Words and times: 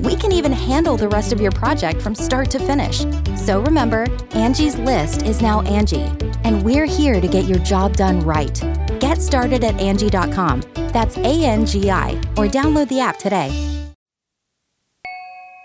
We 0.00 0.16
can 0.16 0.32
even 0.32 0.50
handle 0.50 0.96
the 0.96 1.08
rest 1.08 1.30
of 1.30 1.42
your 1.42 1.50
project 1.50 2.00
from 2.00 2.14
start 2.14 2.50
to 2.52 2.58
finish. 2.58 3.04
So 3.36 3.60
remember, 3.60 4.06
Angie's 4.30 4.76
list 4.76 5.20
is 5.22 5.42
now 5.42 5.60
Angie, 5.62 6.10
and 6.44 6.62
we're 6.62 6.86
here 6.86 7.20
to 7.20 7.28
get 7.28 7.44
your 7.44 7.58
job 7.58 7.96
done 7.98 8.20
right. 8.20 8.58
Get 8.98 9.20
started 9.20 9.62
at 9.62 9.78
Angie.com. 9.78 10.62
That's 10.74 11.18
A 11.18 11.44
N 11.44 11.66
G 11.66 11.90
I, 11.90 12.12
or 12.38 12.46
download 12.46 12.88
the 12.88 13.00
app 13.00 13.18
today. 13.18 13.50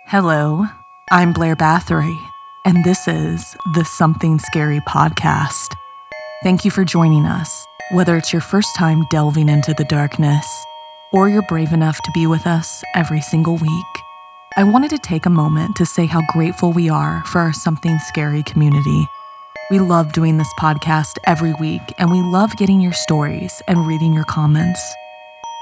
Hello, 0.08 0.66
I'm 1.12 1.32
Blair 1.32 1.56
Bathory, 1.56 2.20
and 2.66 2.84
this 2.84 3.08
is 3.08 3.56
the 3.74 3.86
Something 3.86 4.38
Scary 4.40 4.82
podcast. 4.82 5.74
Thank 6.44 6.66
you 6.66 6.72
for 6.72 6.84
joining 6.84 7.26
us, 7.26 7.66
whether 7.92 8.18
it's 8.18 8.34
your 8.34 8.42
first 8.42 8.76
time 8.76 9.06
delving 9.10 9.48
into 9.48 9.74
the 9.74 9.86
darkness 9.86 10.46
or 11.14 11.30
you're 11.30 11.42
brave 11.44 11.72
enough 11.72 12.02
to 12.02 12.12
be 12.12 12.28
with 12.28 12.46
us 12.46 12.84
every 12.96 13.22
single 13.22 13.56
week. 13.56 14.05
I 14.58 14.64
wanted 14.64 14.92
to 14.92 14.98
take 14.98 15.26
a 15.26 15.30
moment 15.30 15.76
to 15.76 15.86
say 15.86 16.06
how 16.06 16.22
grateful 16.30 16.72
we 16.72 16.88
are 16.88 17.22
for 17.26 17.42
our 17.42 17.52
Something 17.52 18.00
Scary 18.00 18.42
community. 18.42 19.06
We 19.70 19.80
love 19.80 20.14
doing 20.14 20.38
this 20.38 20.54
podcast 20.58 21.18
every 21.26 21.54
week, 21.56 21.82
and 21.98 22.10
we 22.10 22.22
love 22.22 22.56
getting 22.56 22.80
your 22.80 22.94
stories 22.94 23.62
and 23.68 23.86
reading 23.86 24.14
your 24.14 24.24
comments. 24.24 24.80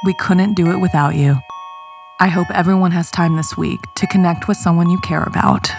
We 0.05 0.14
couldn't 0.14 0.53
do 0.53 0.69
it 0.69 0.77
without 0.77 1.16
you. 1.16 1.39
I 2.19 2.27
hope 2.27 2.45
everyone 2.52 2.91
has 2.91 3.09
time 3.09 3.36
this 3.36 3.58
week 3.58 3.80
to 3.95 4.05
connect 4.05 4.47
with 4.47 4.58
someone 4.58 4.91
you 4.91 4.99
care 4.99 5.23
about. 5.23 5.71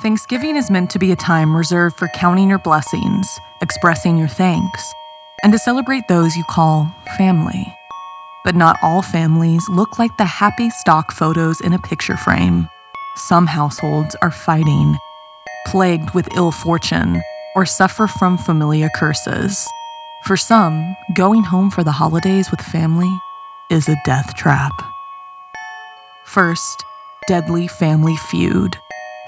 Thanksgiving 0.00 0.54
is 0.54 0.70
meant 0.70 0.90
to 0.92 1.00
be 1.00 1.10
a 1.10 1.16
time 1.16 1.56
reserved 1.56 1.98
for 1.98 2.06
counting 2.14 2.48
your 2.48 2.60
blessings, 2.60 3.26
expressing 3.62 4.16
your 4.16 4.28
thanks, 4.28 4.94
and 5.42 5.52
to 5.52 5.58
celebrate 5.58 6.06
those 6.06 6.36
you 6.36 6.44
call 6.44 6.94
family. 7.16 7.76
But 8.44 8.54
not 8.54 8.78
all 8.82 9.02
families 9.02 9.68
look 9.68 9.98
like 9.98 10.16
the 10.16 10.24
happy 10.24 10.70
stock 10.70 11.12
photos 11.12 11.60
in 11.60 11.72
a 11.72 11.78
picture 11.78 12.16
frame. 12.16 12.68
Some 13.16 13.46
households 13.46 14.16
are 14.22 14.30
fighting, 14.30 14.96
plagued 15.66 16.14
with 16.14 16.34
ill 16.36 16.52
fortune, 16.52 17.20
or 17.54 17.66
suffer 17.66 18.06
from 18.06 18.38
familiar 18.38 18.88
curses. 18.94 19.66
For 20.24 20.36
some, 20.36 20.96
going 21.14 21.42
home 21.42 21.70
for 21.70 21.84
the 21.84 21.92
holidays 21.92 22.50
with 22.50 22.60
family 22.60 23.12
is 23.70 23.88
a 23.88 24.00
death 24.04 24.34
trap. 24.34 24.72
First, 26.24 26.84
deadly 27.26 27.66
family 27.66 28.16
feud, 28.16 28.76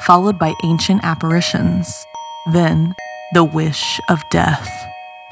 followed 0.01 0.39
by 0.39 0.55
ancient 0.65 1.05
apparitions, 1.05 2.07
then, 2.53 2.95
the 3.35 3.45
wish 3.45 4.01
of 4.09 4.23
death. 4.31 4.69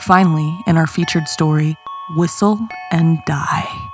Finally, 0.01 0.59
in 0.67 0.77
our 0.77 0.87
featured 0.87 1.29
story, 1.29 1.77
Whistle 2.17 2.59
and 2.91 3.19
Die. 3.25 3.91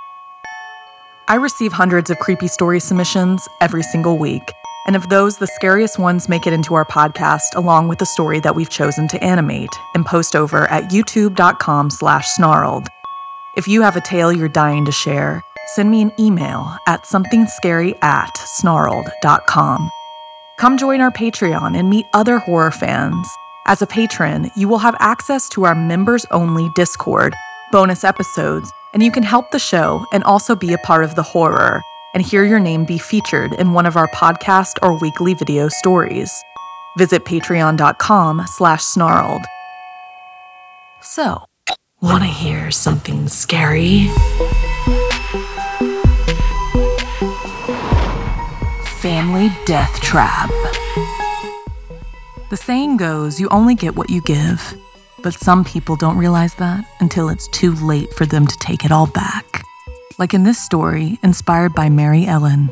I 1.29 1.35
receive 1.35 1.73
hundreds 1.73 2.09
of 2.09 2.19
creepy 2.19 2.49
story 2.49 2.81
submissions 2.81 3.47
every 3.61 3.83
single 3.83 4.17
week, 4.17 4.53
and 4.87 4.97
of 4.97 5.09
those, 5.09 5.37
the 5.37 5.47
scariest 5.47 5.99
ones 5.99 6.29
make 6.29 6.47
it 6.47 6.53
into 6.53 6.75
our 6.75 6.87
podcast 6.87 7.57
along 7.57 7.89
with 7.89 7.99
the 7.99 8.07
story 8.07 8.41
that 8.41 8.55
we've 8.55 8.71
chosen 8.71 9.07
to 9.09 9.23
animate 9.23 9.69
and 9.95 10.07
post 10.07 10.35
over 10.35 10.71
at 10.71 10.85
youtube.com 10.85 11.91
slash 11.91 12.29
snarled. 12.29 12.87
If 13.57 13.69
you 13.69 13.83
have 13.83 13.97
a 13.97 14.01
tale 14.01 14.33
you're 14.33 14.49
dying 14.49 14.87
to 14.87 14.93
share, 14.93 15.43
send 15.75 15.91
me 15.91 16.01
an 16.01 16.13
email 16.19 16.77
at 16.87 17.03
somethingscary 17.03 18.03
at 18.03 18.35
snarled.com. 18.37 19.91
Come 20.59 20.79
join 20.79 21.03
our 21.03 21.11
Patreon 21.11 21.77
and 21.77 21.91
meet 21.91 22.07
other 22.15 22.39
horror 22.39 22.71
fans. 22.71 23.29
As 23.67 23.83
a 23.83 23.87
patron, 23.87 24.49
you 24.57 24.69
will 24.69 24.79
have 24.79 24.95
access 25.01 25.49
to 25.51 25.65
our 25.65 25.75
members 25.75 26.25
only 26.31 26.71
Discord, 26.77 27.35
bonus 27.73 28.05
episodes, 28.05 28.73
and 28.95 29.03
you 29.03 29.11
can 29.11 29.23
help 29.23 29.51
the 29.51 29.59
show 29.59 30.05
and 30.13 30.23
also 30.25 30.55
be 30.55 30.73
a 30.73 30.79
part 30.79 31.05
of 31.05 31.15
the 31.15 31.23
horror 31.23 31.83
and 32.15 32.25
hear 32.25 32.45
your 32.45 32.59
name 32.59 32.85
be 32.85 32.97
featured 32.97 33.53
in 33.55 33.73
one 33.75 33.85
of 33.85 33.97
our 33.97 34.09
podcast 34.09 34.79
or 34.83 34.99
weekly 35.01 35.35
video 35.35 35.69
stories. 35.69 36.43
Visit 36.97 37.25
patreon.com 37.25 38.43
slash 38.47 38.83
snarled. 38.83 39.43
So, 41.03 41.45
want 42.01 42.23
to 42.25 42.29
hear 42.31 42.71
something 42.71 43.29
scary? 43.29 44.09
Family 49.01 49.51
Death 49.67 50.01
Trap. 50.01 50.49
The 52.49 52.57
saying 52.57 52.97
goes, 52.97 53.39
you 53.39 53.49
only 53.51 53.75
get 53.75 53.95
what 53.95 54.09
you 54.09 54.21
give. 54.23 54.75
But 55.27 55.35
some 55.35 55.65
people 55.65 55.97
don't 55.97 56.17
realize 56.17 56.55
that 56.55 56.85
until 57.01 57.31
it's 57.31 57.49
too 57.49 57.75
late 57.75 58.15
for 58.15 58.27
them 58.27 58.47
to 58.47 58.59
take 58.59 58.85
it 58.85 58.93
all 58.93 59.09
back. 59.09 59.65
Like 60.21 60.35
in 60.35 60.45
this 60.45 60.57
story, 60.57 61.19
inspired 61.21 61.75
by 61.75 61.89
Mary 61.89 62.27
Ellen. 62.27 62.71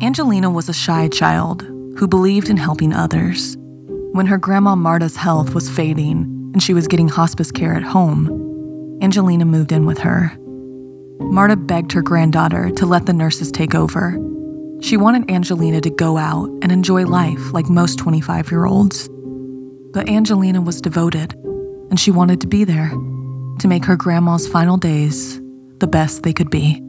Angelina 0.00 0.48
was 0.48 0.70
a 0.70 0.72
shy 0.72 1.08
child 1.08 1.64
who 1.98 2.08
believed 2.08 2.48
in 2.48 2.56
helping 2.56 2.94
others. 2.94 3.58
When 4.12 4.24
her 4.24 4.38
grandma 4.38 4.74
Marta's 4.74 5.16
health 5.16 5.52
was 5.52 5.68
fading 5.68 6.22
and 6.54 6.62
she 6.62 6.72
was 6.72 6.88
getting 6.88 7.08
hospice 7.08 7.52
care 7.52 7.74
at 7.74 7.82
home, 7.82 8.30
Angelina 9.02 9.44
moved 9.44 9.72
in 9.72 9.84
with 9.84 9.98
her. 9.98 10.32
Marta 11.20 11.56
begged 11.56 11.92
her 11.92 12.00
granddaughter 12.00 12.70
to 12.70 12.86
let 12.86 13.04
the 13.04 13.12
nurses 13.12 13.52
take 13.52 13.74
over. 13.74 14.16
She 14.80 14.96
wanted 14.96 15.30
Angelina 15.30 15.80
to 15.80 15.90
go 15.90 16.18
out 16.18 16.48
and 16.62 16.70
enjoy 16.70 17.06
life 17.06 17.52
like 17.52 17.68
most 17.68 17.98
25 17.98 18.50
year 18.50 18.66
olds. 18.66 19.08
But 19.92 20.08
Angelina 20.08 20.60
was 20.60 20.80
devoted, 20.80 21.34
and 21.90 21.98
she 21.98 22.10
wanted 22.10 22.40
to 22.40 22.46
be 22.46 22.64
there 22.64 22.90
to 23.60 23.68
make 23.68 23.84
her 23.84 23.96
grandma's 23.96 24.48
final 24.48 24.76
days 24.76 25.40
the 25.78 25.86
best 25.86 26.22
they 26.22 26.32
could 26.32 26.50
be. 26.50 26.80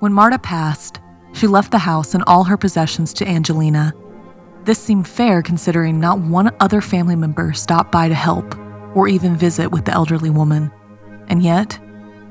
When 0.00 0.12
Marta 0.12 0.38
passed, 0.38 1.00
she 1.32 1.46
left 1.46 1.70
the 1.70 1.78
house 1.78 2.14
and 2.14 2.24
all 2.26 2.44
her 2.44 2.56
possessions 2.56 3.12
to 3.14 3.28
Angelina. 3.28 3.92
This 4.64 4.78
seemed 4.78 5.08
fair 5.08 5.42
considering 5.42 6.00
not 6.00 6.20
one 6.20 6.54
other 6.60 6.80
family 6.80 7.16
member 7.16 7.52
stopped 7.52 7.92
by 7.92 8.08
to 8.08 8.14
help 8.14 8.56
or 8.94 9.08
even 9.08 9.36
visit 9.36 9.70
with 9.70 9.84
the 9.84 9.92
elderly 9.92 10.30
woman. 10.30 10.70
And 11.28 11.42
yet, 11.42 11.78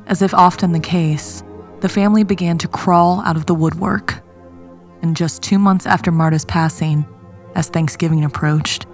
as 0.07 0.21
if 0.21 0.33
often 0.33 0.73
the 0.73 0.79
case, 0.79 1.43
the 1.79 1.89
family 1.89 2.23
began 2.23 2.57
to 2.57 2.67
crawl 2.67 3.21
out 3.21 3.37
of 3.37 3.45
the 3.45 3.55
woodwork. 3.55 4.21
And 5.01 5.15
just 5.15 5.41
two 5.41 5.59
months 5.59 5.85
after 5.85 6.11
Marta's 6.11 6.45
passing, 6.45 7.05
as 7.55 7.69
Thanksgiving 7.69 8.23
approached, 8.23 8.85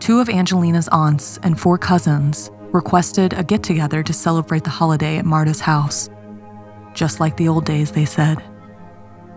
two 0.00 0.20
of 0.20 0.28
Angelina's 0.28 0.88
aunts 0.88 1.38
and 1.42 1.60
four 1.60 1.78
cousins 1.78 2.50
requested 2.72 3.32
a 3.34 3.44
get 3.44 3.62
together 3.62 4.02
to 4.02 4.12
celebrate 4.12 4.64
the 4.64 4.70
holiday 4.70 5.18
at 5.18 5.24
Marta's 5.24 5.60
house. 5.60 6.08
Just 6.94 7.20
like 7.20 7.36
the 7.36 7.48
old 7.48 7.64
days, 7.64 7.92
they 7.92 8.04
said. 8.04 8.42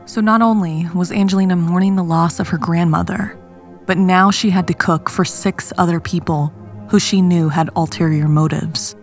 So 0.06 0.22
not 0.22 0.42
only 0.42 0.88
was 0.94 1.12
Angelina 1.12 1.56
mourning 1.56 1.96
the 1.96 2.04
loss 2.04 2.40
of 2.40 2.48
her 2.50 2.58
grandmother, 2.58 3.38
but 3.86 3.98
now 3.98 4.32
she 4.32 4.50
had 4.50 4.68
to 4.68 4.74
cook 4.74 5.10
for 5.10 5.26
six 5.26 5.74
other 5.78 6.00
people 6.00 6.54
who 6.90 7.00
she 7.00 7.22
knew 7.22 7.50
had 7.50 7.70
ulterior 7.76 8.28
motives. 8.28 8.96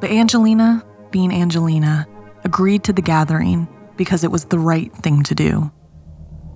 But 0.00 0.10
Angelina 0.10 0.84
being 1.12 1.30
Angelina, 1.30 2.08
agreed 2.42 2.82
to 2.84 2.92
the 2.92 3.02
gathering 3.02 3.68
because 3.96 4.24
it 4.24 4.32
was 4.32 4.46
the 4.46 4.58
right 4.58 4.92
thing 4.96 5.22
to 5.22 5.34
do. 5.34 5.70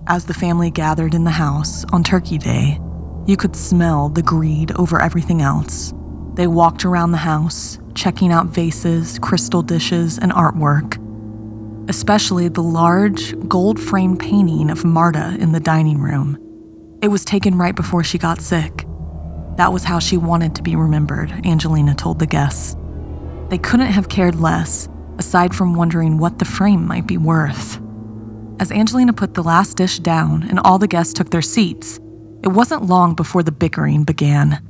As 0.09 0.25
the 0.25 0.33
family 0.33 0.71
gathered 0.71 1.13
in 1.13 1.25
the 1.25 1.31
house 1.31 1.83
on 1.91 2.01
Turkey 2.01 2.37
Day, 2.37 2.79
you 3.25 3.35
could 3.35 3.57
smell 3.57 4.07
the 4.07 4.21
greed 4.21 4.71
over 4.77 5.01
everything 5.01 5.41
else. 5.41 5.93
They 6.35 6.47
walked 6.47 6.85
around 6.85 7.11
the 7.11 7.17
house, 7.17 7.77
checking 7.93 8.31
out 8.31 8.45
vases, 8.45 9.19
crystal 9.19 9.61
dishes, 9.61 10.17
and 10.17 10.31
artwork, 10.31 10.95
especially 11.89 12.47
the 12.47 12.63
large 12.63 13.37
gold 13.49 13.81
framed 13.81 14.21
painting 14.21 14.69
of 14.69 14.85
Marta 14.85 15.35
in 15.41 15.51
the 15.51 15.59
dining 15.59 15.99
room. 15.99 16.37
It 17.01 17.09
was 17.09 17.25
taken 17.25 17.57
right 17.57 17.75
before 17.75 18.05
she 18.05 18.17
got 18.17 18.39
sick. 18.39 18.85
That 19.57 19.73
was 19.73 19.83
how 19.83 19.99
she 19.99 20.15
wanted 20.15 20.55
to 20.55 20.63
be 20.63 20.77
remembered, 20.77 21.31
Angelina 21.45 21.93
told 21.93 22.19
the 22.19 22.27
guests. 22.27 22.77
They 23.49 23.57
couldn't 23.57 23.87
have 23.87 24.07
cared 24.07 24.39
less, 24.39 24.87
aside 25.17 25.53
from 25.53 25.73
wondering 25.73 26.17
what 26.17 26.39
the 26.39 26.45
frame 26.45 26.87
might 26.87 27.07
be 27.07 27.17
worth. 27.17 27.81
As 28.59 28.71
Angelina 28.71 29.13
put 29.13 29.35
the 29.35 29.43
last 29.43 29.77
dish 29.77 29.99
down 29.99 30.43
and 30.49 30.59
all 30.59 30.79
the 30.79 30.87
guests 30.87 31.13
took 31.13 31.29
their 31.29 31.43
seats, 31.43 31.99
it 32.43 32.49
wasn't 32.49 32.85
long 32.85 33.13
before 33.13 33.43
the 33.43 33.51
bickering 33.51 34.03
began. 34.03 34.63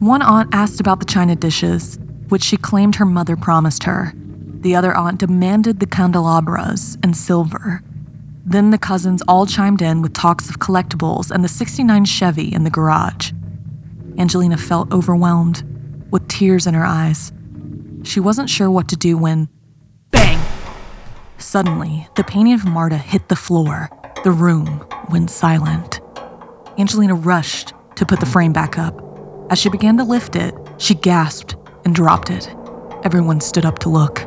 One 0.00 0.20
aunt 0.20 0.50
asked 0.52 0.80
about 0.80 0.98
the 0.98 1.06
china 1.06 1.34
dishes, 1.34 1.98
which 2.28 2.42
she 2.42 2.58
claimed 2.58 2.96
her 2.96 3.06
mother 3.06 3.36
promised 3.36 3.84
her. 3.84 4.12
The 4.60 4.76
other 4.76 4.94
aunt 4.94 5.18
demanded 5.20 5.80
the 5.80 5.86
candelabras 5.86 6.98
and 7.02 7.16
silver. 7.16 7.82
Then 8.44 8.70
the 8.70 8.78
cousins 8.78 9.22
all 9.26 9.46
chimed 9.46 9.80
in 9.80 10.02
with 10.02 10.12
talks 10.12 10.50
of 10.50 10.58
collectibles 10.58 11.30
and 11.30 11.42
the 11.42 11.48
69 11.48 12.04
Chevy 12.04 12.52
in 12.52 12.64
the 12.64 12.70
garage. 12.70 13.32
Angelina 14.18 14.58
felt 14.58 14.92
overwhelmed, 14.92 15.62
with 16.10 16.28
tears 16.28 16.66
in 16.66 16.74
her 16.74 16.84
eyes. 16.84 17.32
She 18.02 18.20
wasn't 18.20 18.50
sure 18.50 18.70
what 18.70 18.88
to 18.88 18.96
do 18.96 19.16
when, 19.16 19.48
bang! 20.10 20.41
Suddenly, 21.52 22.08
the 22.14 22.24
painting 22.24 22.54
of 22.54 22.64
Marta 22.64 22.96
hit 22.96 23.28
the 23.28 23.36
floor. 23.36 23.90
The 24.24 24.30
room 24.30 24.88
went 25.10 25.28
silent. 25.28 26.00
Angelina 26.78 27.14
rushed 27.14 27.74
to 27.96 28.06
put 28.06 28.20
the 28.20 28.24
frame 28.24 28.54
back 28.54 28.78
up. 28.78 28.98
As 29.50 29.58
she 29.58 29.68
began 29.68 29.98
to 29.98 30.02
lift 30.02 30.34
it, 30.34 30.54
she 30.78 30.94
gasped 30.94 31.56
and 31.84 31.94
dropped 31.94 32.30
it. 32.30 32.48
Everyone 33.04 33.38
stood 33.42 33.66
up 33.66 33.80
to 33.80 33.90
look. 33.90 34.26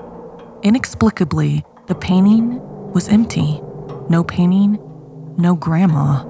Inexplicably, 0.62 1.66
the 1.88 1.96
painting 1.96 2.60
was 2.92 3.10
empty. 3.10 3.60
No 4.08 4.24
painting, 4.24 4.78
no 5.36 5.56
grandma. 5.56 6.24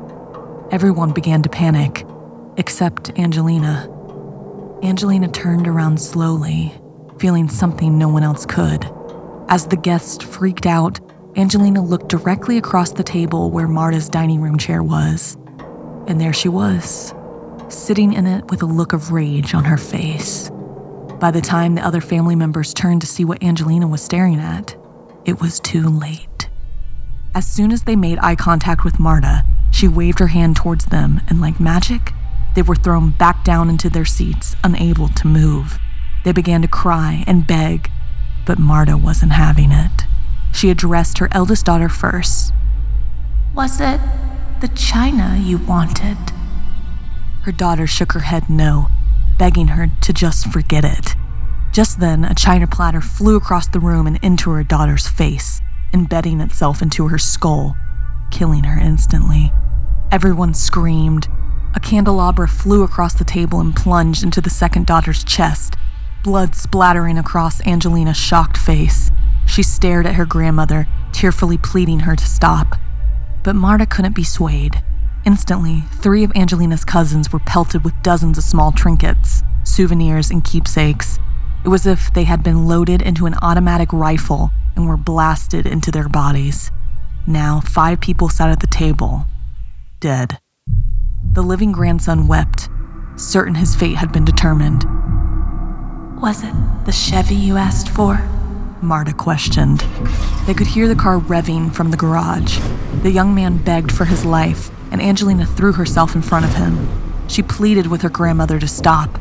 Everyone 0.71 1.12
began 1.12 1.42
to 1.42 1.50
panic, 1.50 2.07
except 2.56 3.12
Angelina. 3.19 3.89
Angelina 4.81 5.27
turned 5.27 5.68
around 5.68 6.00
slowly, 6.00 6.74
feeling 7.19 7.50
something 7.50 7.97
no 7.97 8.07
one 8.07 8.24
else 8.24 8.45
could. 8.45 8.89
As 9.47 9.68
the 9.68 9.77
guests 9.77 10.24
freaked 10.24 10.65
out, 10.65 11.00
Angelina 11.36 11.83
looked 11.83 12.09
directly 12.09 12.57
across 12.57 12.92
the 12.92 13.03
table 13.03 13.51
where 13.51 13.68
Marta's 13.68 14.09
dining 14.09 14.42
room 14.42 14.57
chair 14.57 14.81
was. 14.81 15.38
And 16.07 16.19
there 16.19 16.33
she 16.33 16.50
was, 16.50 17.13
sitting 17.69 18.13
in 18.13 18.25
it 18.25 18.45
with 18.50 18.63
a 18.63 18.68
look 18.68 18.94
of 18.94 19.12
rage 19.12 19.53
on 19.53 19.63
her 19.65 19.77
face. 19.77 20.50
By 21.19 21.31
the 21.31 21.42
time 21.42 21.75
the 21.75 21.86
other 21.86 22.01
family 22.01 22.36
members 22.36 22.74
turned 22.74 23.01
to 23.01 23.07
see 23.07 23.24
what 23.24 23.44
Angelina 23.44 23.88
was 23.88 24.01
staring 24.01 24.39
at, 24.39 24.75
it 25.25 25.39
was 25.39 25.59
too 25.59 25.89
late. 25.89 26.50
As 27.36 27.45
soon 27.45 27.71
as 27.71 27.83
they 27.83 27.95
made 27.95 28.19
eye 28.19 28.36
contact 28.36 28.83
with 28.83 29.00
Marta, 29.00 29.44
she 29.71 29.88
waved 29.88 30.19
her 30.19 30.27
hand 30.27 30.56
towards 30.56 30.86
them, 30.86 31.21
and 31.27 31.42
like 31.42 31.59
magic, 31.59 32.13
they 32.56 32.62
were 32.62 32.75
thrown 32.75 33.12
back 33.12 33.44
down 33.44 33.69
into 33.69 33.89
their 33.89 34.06
seats, 34.06 34.56
unable 34.63 35.09
to 35.09 35.27
move. 35.27 35.77
They 36.24 36.31
began 36.31 36.62
to 36.62 36.68
cry 36.68 37.24
and 37.27 37.45
beg, 37.45 37.89
but 38.45 38.59
Marta 38.59 38.97
wasn't 38.97 39.33
having 39.33 39.71
it. 39.71 40.03
She 40.53 40.69
addressed 40.69 41.18
her 41.18 41.27
eldest 41.31 41.65
daughter 41.65 41.89
first. 41.89 42.53
Was 43.53 43.81
it 43.81 44.00
the 44.62 44.68
china 44.69 45.38
you 45.42 45.57
wanted? 45.57 46.18
Her 47.44 47.51
daughter 47.51 47.88
shook 47.88 48.13
her 48.13 48.21
head 48.21 48.50
no, 48.50 48.88
begging 49.38 49.69
her 49.69 49.88
to 50.01 50.13
just 50.13 50.51
forget 50.51 50.86
it. 50.86 51.15
Just 51.71 52.00
then, 52.00 52.24
a 52.24 52.33
china 52.33 52.68
platter 52.68 53.01
flew 53.01 53.36
across 53.36 53.68
the 53.68 53.81
room 53.81 54.07
and 54.07 54.18
into 54.24 54.50
her 54.51 54.63
daughter's 54.63 55.07
face, 55.07 55.62
embedding 55.94 56.39
itself 56.39 56.81
into 56.81 57.09
her 57.09 57.18
skull, 57.18 57.75
killing 58.31 58.63
her 58.63 58.80
instantly. 58.80 59.51
Everyone 60.12 60.53
screamed. 60.53 61.27
A 61.74 61.80
candelabra 61.80 62.47
flew 62.47 62.83
across 62.83 63.13
the 63.13 63.25
table 63.25 63.59
and 63.59 63.75
plunged 63.75 64.24
into 64.24 64.39
the 64.39 64.50
second 64.50 64.86
daughter's 64.86 65.24
chest, 65.25 65.75
blood 66.25 66.56
splattering 66.56 67.19
across 67.19 67.63
Angelina's 67.68 68.18
shocked 68.18 68.57
face. 68.57 69.12
She 69.45 69.62
stared 69.62 70.07
at 70.07 70.16
her 70.16 70.25
grandmother, 70.25 70.88
tearfully 71.12 71.60
pleading 71.60 72.00
her 72.00 72.16
to 72.16 72.25
stop. 72.25 72.77
But 73.44 73.56
Marta 73.56 73.86
couldn't 73.86 74.16
be 74.16 74.24
swayed. 74.24 74.83
Instantly, 75.24 75.83
three 76.01 76.24
of 76.24 76.31
Angelina's 76.36 76.83
cousins 76.83 77.31
were 77.31 77.39
pelted 77.45 77.83
with 77.83 77.94
dozens 78.01 78.39
of 78.39 78.44
small 78.44 78.72
trinkets, 78.72 79.44
souvenirs, 79.63 80.31
and 80.31 80.44
keepsakes. 80.44 81.19
It 81.63 81.69
was 81.69 81.86
as 81.86 81.94
if 81.94 82.13
they 82.16 82.24
had 82.24 82.42
been 82.42 82.66
loaded 82.66 83.04
into 83.04 83.28
an 83.28 83.36
automatic 83.44 83.94
rifle 83.94 84.50
and 84.75 84.88
were 84.88 84.98
blasted 84.98 85.68
into 85.68 85.92
their 85.92 86.10
bodies. 86.10 86.71
Now, 87.28 87.62
five 87.62 88.01
people 88.01 88.30
sat 88.30 88.50
at 88.50 88.62
the 88.62 88.68
table, 88.68 89.28
dead. 90.00 90.39
The 91.33 91.44
living 91.44 91.71
grandson 91.71 92.28
wept, 92.28 92.68
certain 93.16 93.54
his 93.54 93.75
fate 93.75 93.98
had 93.98 94.12
been 94.12 94.25
determined. 94.25 94.86
Was 96.22 96.44
it 96.44 96.54
the 96.86 96.94
Chevy 96.94 97.36
you 97.36 97.58
asked 97.58 97.90
for? 97.90 98.18
Marta 98.82 99.14
questioned. 99.14 99.80
They 100.48 100.54
could 100.54 100.66
hear 100.66 100.88
the 100.88 100.96
car 100.96 101.20
revving 101.20 101.74
from 101.74 101.92
the 101.92 101.98
garage. 101.98 102.58
The 103.04 103.12
young 103.12 103.36
man 103.36 103.58
begged 103.58 103.92
for 103.92 104.06
his 104.06 104.24
life, 104.24 104.72
and 104.92 105.02
Angelina 105.02 105.46
threw 105.46 105.74
herself 105.74 106.16
in 106.16 106.22
front 106.22 106.46
of 106.46 106.56
him. 106.56 106.88
She 107.28 107.44
pleaded 107.44 107.88
with 107.88 108.02
her 108.02 108.10
grandmother 108.10 108.60
to 108.60 108.68
stop. 108.68 109.20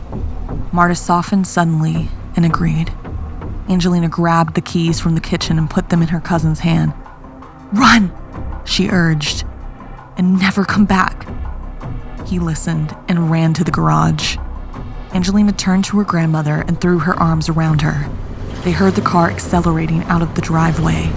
Marta 0.73 0.94
softened 0.94 1.49
suddenly 1.49 2.08
and 2.37 2.46
agreed. 2.46 2.93
Angelina 3.69 4.08
grabbed 4.08 4.55
the 4.55 4.61
keys 4.61 5.00
from 5.00 5.17
the 5.17 5.20
kitchen 5.20 5.58
and 5.58 5.69
put 5.69 5.88
them 5.88 6.00
in 6.00 6.08
her 6.08 6.20
cousin's 6.20 6.61
hand. 6.61 6.93
Run, 7.73 8.12
she 8.64 8.88
urged, 8.88 9.44
and 10.17 10.38
never 10.38 10.64
come 10.64 10.85
back. 10.85 11.26
He 12.25 12.38
listened 12.38 12.96
and 13.08 13.32
ran 13.32 13.52
to 13.55 13.64
the 13.64 13.73
garage. 13.73 14.37
Angelina 15.14 15.52
turned 15.52 15.84
to 15.84 15.99
her 15.99 16.05
grandmother 16.05 16.64
and 16.66 16.81
threw 16.81 16.99
her 16.99 17.14
arms 17.14 17.49
around 17.49 17.81
her. 17.82 18.11
They 18.64 18.72
heard 18.72 18.94
the 18.94 19.00
car 19.00 19.31
accelerating 19.31 20.02
out 20.05 20.22
of 20.22 20.34
the 20.34 20.43
driveway. 20.43 21.12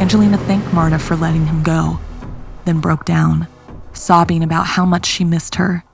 Angelina 0.00 0.36
thanked 0.36 0.72
Marta 0.74 0.98
for 0.98 1.14
letting 1.14 1.46
him 1.46 1.62
go, 1.62 2.00
then 2.64 2.80
broke 2.80 3.04
down, 3.04 3.46
sobbing 3.92 4.42
about 4.42 4.66
how 4.66 4.84
much 4.84 5.06
she 5.06 5.24
missed 5.24 5.54
her. 5.54 5.84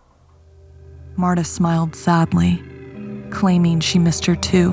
Marta 1.17 1.45
smiled 1.45 1.95
sadly, 1.95 2.63
claiming 3.31 3.81
she 3.81 3.99
missed 3.99 4.25
her 4.25 4.35
too. 4.35 4.71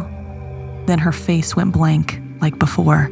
Then 0.86 1.00
her 1.00 1.12
face 1.12 1.58
went 1.58 1.74
blank, 1.74 2.22
like 2.40 2.58
before. 2.58 3.10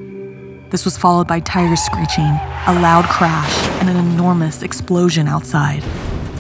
This 0.70 0.86
was 0.86 0.98
followed 0.98 1.28
by 1.28 1.42
tires 1.42 1.82
screeching, 1.82 2.24
a 2.24 2.80
loud 2.82 3.06
crash, 3.06 3.68
and 3.82 3.90
an 3.90 3.98
enormous 3.98 4.64
explosion 4.64 5.28
outside. 5.28 5.84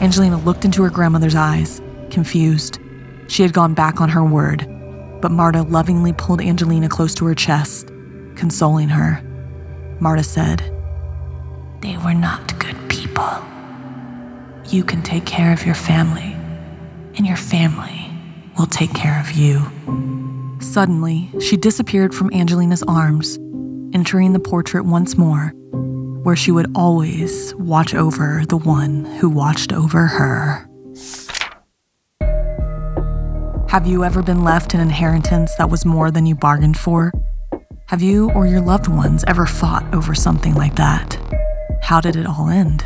Angelina 0.01 0.37
looked 0.37 0.63
into 0.63 0.81
her 0.83 0.89
grandmother's 0.89 1.35
eyes, 1.35 1.81
confused. 2.09 2.79
She 3.27 3.43
had 3.43 3.53
gone 3.53 3.73
back 3.73 4.01
on 4.01 4.09
her 4.09 4.23
word, 4.23 4.65
but 5.21 5.31
Marta 5.31 5.63
lovingly 5.63 6.13
pulled 6.13 6.41
Angelina 6.41 6.89
close 6.89 7.13
to 7.15 7.25
her 7.25 7.35
chest, 7.35 7.87
consoling 8.35 8.89
her. 8.89 9.21
Marta 9.99 10.23
said, 10.23 10.59
They 11.81 11.97
were 11.97 12.13
not 12.13 12.57
good 12.59 12.77
people. 12.89 13.43
You 14.69 14.83
can 14.83 15.01
take 15.01 15.25
care 15.25 15.53
of 15.53 15.65
your 15.65 15.75
family, 15.75 16.35
and 17.15 17.25
your 17.25 17.37
family 17.37 18.11
will 18.57 18.67
take 18.67 18.93
care 18.93 19.19
of 19.19 19.31
you. 19.31 19.61
Suddenly, 20.59 21.29
she 21.39 21.57
disappeared 21.57 22.13
from 22.13 22.33
Angelina's 22.33 22.83
arms, 22.83 23.37
entering 23.93 24.33
the 24.33 24.39
portrait 24.39 24.85
once 24.85 25.17
more, 25.17 25.53
where 26.23 26.35
she 26.35 26.51
would 26.51 26.71
always 26.75 27.55
watch 27.55 27.93
over 27.93 28.43
the 28.47 28.57
one 28.57 29.05
who 29.05 29.29
watched 29.29 29.71
over 29.71 30.07
her. 30.07 30.67
Have 33.69 33.85
you 33.85 34.05
ever 34.05 34.23
been 34.23 34.45
left 34.45 34.73
an 34.73 34.79
inheritance 34.79 35.53
that 35.55 35.69
was 35.69 35.83
more 35.83 36.09
than 36.09 36.25
you 36.25 36.35
bargained 36.35 36.77
for? 36.77 37.11
Have 37.87 38.01
you 38.01 38.31
or 38.31 38.47
your 38.47 38.61
loved 38.61 38.87
ones 38.87 39.25
ever 39.27 39.45
fought 39.45 39.93
over 39.93 40.15
something 40.15 40.53
like 40.53 40.77
that? 40.77 41.17
How 41.83 41.99
did 41.99 42.15
it 42.15 42.25
all 42.25 42.47
end? 42.47 42.85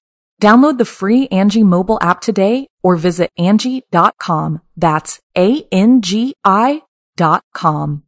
Download 0.41 0.79
the 0.79 0.85
free 0.85 1.27
Angie 1.27 1.63
mobile 1.63 1.99
app 2.01 2.19
today 2.19 2.67
or 2.81 2.95
visit 2.95 3.29
Angie.com. 3.37 4.61
That's 4.75 5.21
A-N-G-I 5.37 6.81
dot 7.15 7.43
com. 7.53 8.01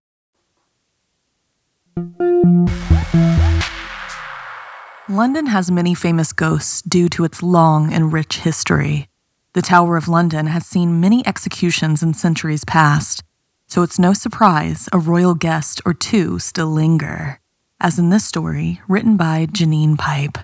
London 5.08 5.46
has 5.46 5.70
many 5.70 5.94
famous 5.94 6.34
ghosts 6.34 6.82
due 6.82 7.08
to 7.10 7.24
its 7.24 7.44
long 7.44 7.94
and 7.94 8.12
rich 8.12 8.40
history. 8.40 9.08
The 9.54 9.62
Tower 9.62 9.96
of 9.96 10.08
London 10.08 10.48
has 10.48 10.66
seen 10.66 11.00
many 11.00 11.22
executions 11.28 12.02
in 12.02 12.16
centuries 12.16 12.66
past, 12.66 13.24
so 13.68 13.84
it's 13.84 14.00
no 14.00 14.14
surprise 14.14 14.90
a 14.92 14.98
royal 14.98 15.36
guest 15.36 15.82
or 15.86 15.94
two 15.94 16.40
still 16.40 16.70
linger, 16.70 17.40
as 17.80 18.00
in 18.00 18.10
this 18.10 18.26
story 18.26 18.82
written 18.88 19.18
by 19.18 19.46
Janine 19.46 20.00
Pipe. 20.00 20.40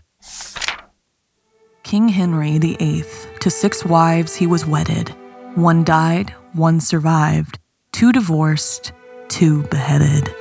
King 1.89 2.07
Henry 2.07 2.59
VIII, 2.59 3.03
to 3.39 3.49
six 3.49 3.83
wives 3.83 4.35
he 4.35 4.45
was 4.45 4.63
wedded. 4.63 5.09
One 5.55 5.83
died, 5.83 6.29
one 6.53 6.79
survived, 6.79 7.57
two 7.91 8.11
divorced, 8.11 8.91
two 9.27 9.63
beheaded. 9.63 10.31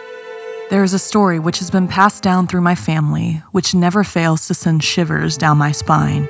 There 0.68 0.84
is 0.84 0.92
a 0.92 0.98
story 0.98 1.38
which 1.38 1.58
has 1.60 1.70
been 1.70 1.88
passed 1.88 2.22
down 2.22 2.48
through 2.48 2.60
my 2.60 2.74
family, 2.74 3.42
which 3.52 3.74
never 3.74 4.04
fails 4.04 4.46
to 4.46 4.52
send 4.52 4.84
shivers 4.84 5.38
down 5.38 5.56
my 5.56 5.72
spine. 5.72 6.28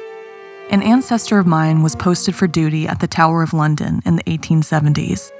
An 0.71 0.85
ancestor 0.85 1.41
of 1.41 1.49
mine 1.49 1.83
was 1.83 1.97
posted 1.97 2.37
for 2.37 2.47
duty 2.47 2.87
at 2.87 3.01
the 3.01 3.09
Tower 3.09 3.43
of 3.43 3.53
London 3.53 4.01
in 4.05 4.15
the 4.15 4.23
1870s. 4.23 5.33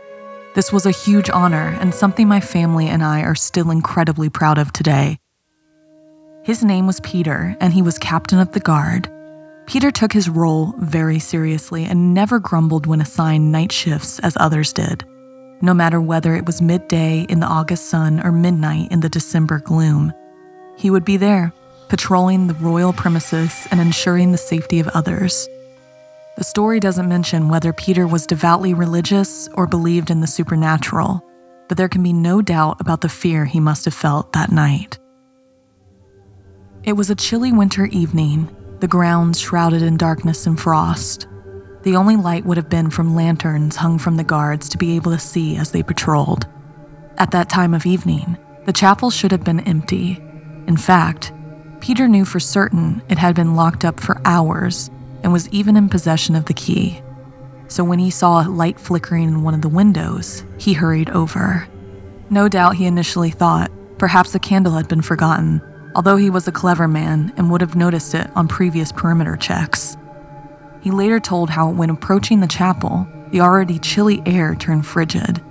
This 0.57 0.73
was 0.73 0.87
a 0.87 0.91
huge 0.91 1.31
honor 1.31 1.79
and 1.81 1.95
something 1.95 2.27
my 2.27 2.41
family 2.41 2.89
and 2.89 3.05
I 3.05 3.21
are 3.21 3.37
still 3.37 3.71
incredibly 3.71 4.29
proud 4.29 4.59
of 4.59 4.73
today. 4.73 5.21
His 6.43 6.65
name 6.65 6.89
was 6.89 6.99
Peter, 6.99 7.57
and 7.61 7.73
he 7.73 7.83
was 7.83 7.97
captain 7.97 8.41
of 8.41 8.51
the 8.51 8.59
guard. 8.59 9.09
Peter 9.69 9.91
took 9.91 10.15
his 10.15 10.31
role 10.31 10.73
very 10.79 11.19
seriously 11.19 11.85
and 11.85 12.15
never 12.15 12.39
grumbled 12.39 12.87
when 12.87 13.03
assigned 13.03 13.53
night 13.53 13.71
shifts 13.71 14.19
as 14.21 14.35
others 14.41 14.73
did, 14.73 15.05
no 15.61 15.75
matter 15.75 16.01
whether 16.01 16.35
it 16.35 16.47
was 16.47 16.63
midday 16.63 17.27
in 17.29 17.41
the 17.41 17.47
August 17.47 17.91
sun 17.91 18.19
or 18.25 18.33
midnight 18.33 18.91
in 18.91 19.01
the 19.01 19.11
December 19.11 19.59
gloom. 19.59 20.11
He 20.79 20.89
would 20.89 21.05
be 21.05 21.19
there, 21.19 21.53
patrolling 21.91 22.47
the 22.47 22.55
royal 22.55 22.95
premises 22.95 23.69
and 23.71 23.79
ensuring 23.79 24.33
the 24.33 24.39
safety 24.39 24.81
of 24.81 24.89
others. 24.89 25.47
The 26.39 26.45
story 26.45 26.81
doesn't 26.81 27.07
mention 27.07 27.51
whether 27.51 27.75
Peter 27.75 28.07
was 28.07 28.27
devoutly 28.27 28.73
religious 28.73 29.51
or 29.53 29.67
believed 29.67 30.11
in 30.11 30.23
the 30.23 30.27
supernatural, 30.27 31.23
but 31.69 31.77
there 31.77 31.91
can 31.91 32.03
be 32.03 32.15
no 32.15 32.41
doubt 32.41 32.81
about 32.81 33.03
the 33.03 33.11
fear 33.11 33.45
he 33.45 33.61
must 33.61 33.85
have 33.85 33.93
felt 33.93 34.33
that 34.33 34.51
night. 34.51 34.99
It 36.85 36.95
was 36.95 37.11
a 37.11 37.15
chilly 37.15 37.53
winter 37.53 37.85
evening, 37.85 38.49
the 38.81 38.89
grounds 38.89 39.41
shrouded 39.41 39.83
in 39.83 39.97
darkness 39.97 40.47
and 40.47 40.59
frost. 40.59 41.27
The 41.83 41.97
only 41.97 42.17
light 42.17 42.45
would 42.45 42.57
have 42.57 42.69
been 42.69 42.91
from 42.91 43.15
lanterns 43.15 43.77
hung 43.77 43.99
from 43.99 44.17
the 44.17 44.25
guards 44.25 44.69
to 44.69 44.79
be 44.79 44.97
able 44.97 45.13
to 45.13 45.19
see 45.19 45.57
as 45.57 45.73
they 45.73 45.83
patrolled. 45.83 46.47
At 47.19 47.31
that 47.33 47.49
time 47.49 47.75
of 47.75 47.87
evening, 47.87 48.37
the 48.67 48.73
chapel 48.73 49.11
should 49.11 49.33
have 49.33 49.45
been 49.45 49.61
empty. 49.61 50.23
In 50.67 50.77
fact, 50.77 51.33
Peter 51.81 52.09
knew 52.09 52.25
for 52.25 52.41
certain 52.41 53.03
it 53.09 53.19
had 53.19 53.35
been 53.35 53.57
locked 53.57 53.85
up 53.85 54.01
for 54.01 54.21
hours 54.25 54.91
and 55.23 55.33
was 55.33 55.49
even 55.49 55.77
in 55.77 55.89
possession 55.89 56.35
of 56.35 56.45
the 56.45 56.55
key. 56.55 57.01
So 57.69 57.85
when 57.85 57.99
he 57.99 58.11
saw 58.11 58.43
a 58.43 58.49
light 58.49 58.79
flickering 58.79 59.29
in 59.29 59.43
one 59.43 59.55
of 59.55 59.63
the 59.63 59.69
windows, 59.69 60.45
he 60.59 60.73
hurried 60.73 61.11
over. 61.11 61.67
No 62.31 62.49
doubt 62.49 62.77
he 62.77 62.87
initially 62.87 63.31
thought 63.31 63.71
perhaps 63.99 64.33
the 64.33 64.39
candle 64.39 64.75
had 64.75 64.89
been 64.89 65.03
forgotten 65.03 65.61
although 65.99 66.17
he 66.17 66.31
was 66.31 66.47
a 66.47 66.53
clever 66.53 66.87
man 66.87 67.33
and 67.37 67.51
would 67.51 67.61
have 67.61 67.75
noticed 67.75 68.15
it 68.15 68.31
on 68.37 68.47
previous 68.47 68.93
perimeter 68.93 69.37
checks. 69.37 69.97
He 70.81 70.93
later 70.93 71.19
told 71.19 71.51
how, 71.51 71.71
when 71.71 71.91
approaching 71.91 72.39
the 72.39 72.47
chapel, 72.47 73.05
the 73.33 73.41
already 73.41 73.81
chilly 73.81 74.23
air 74.25 74.55
turned 74.55 74.87
frigid, 74.87 75.43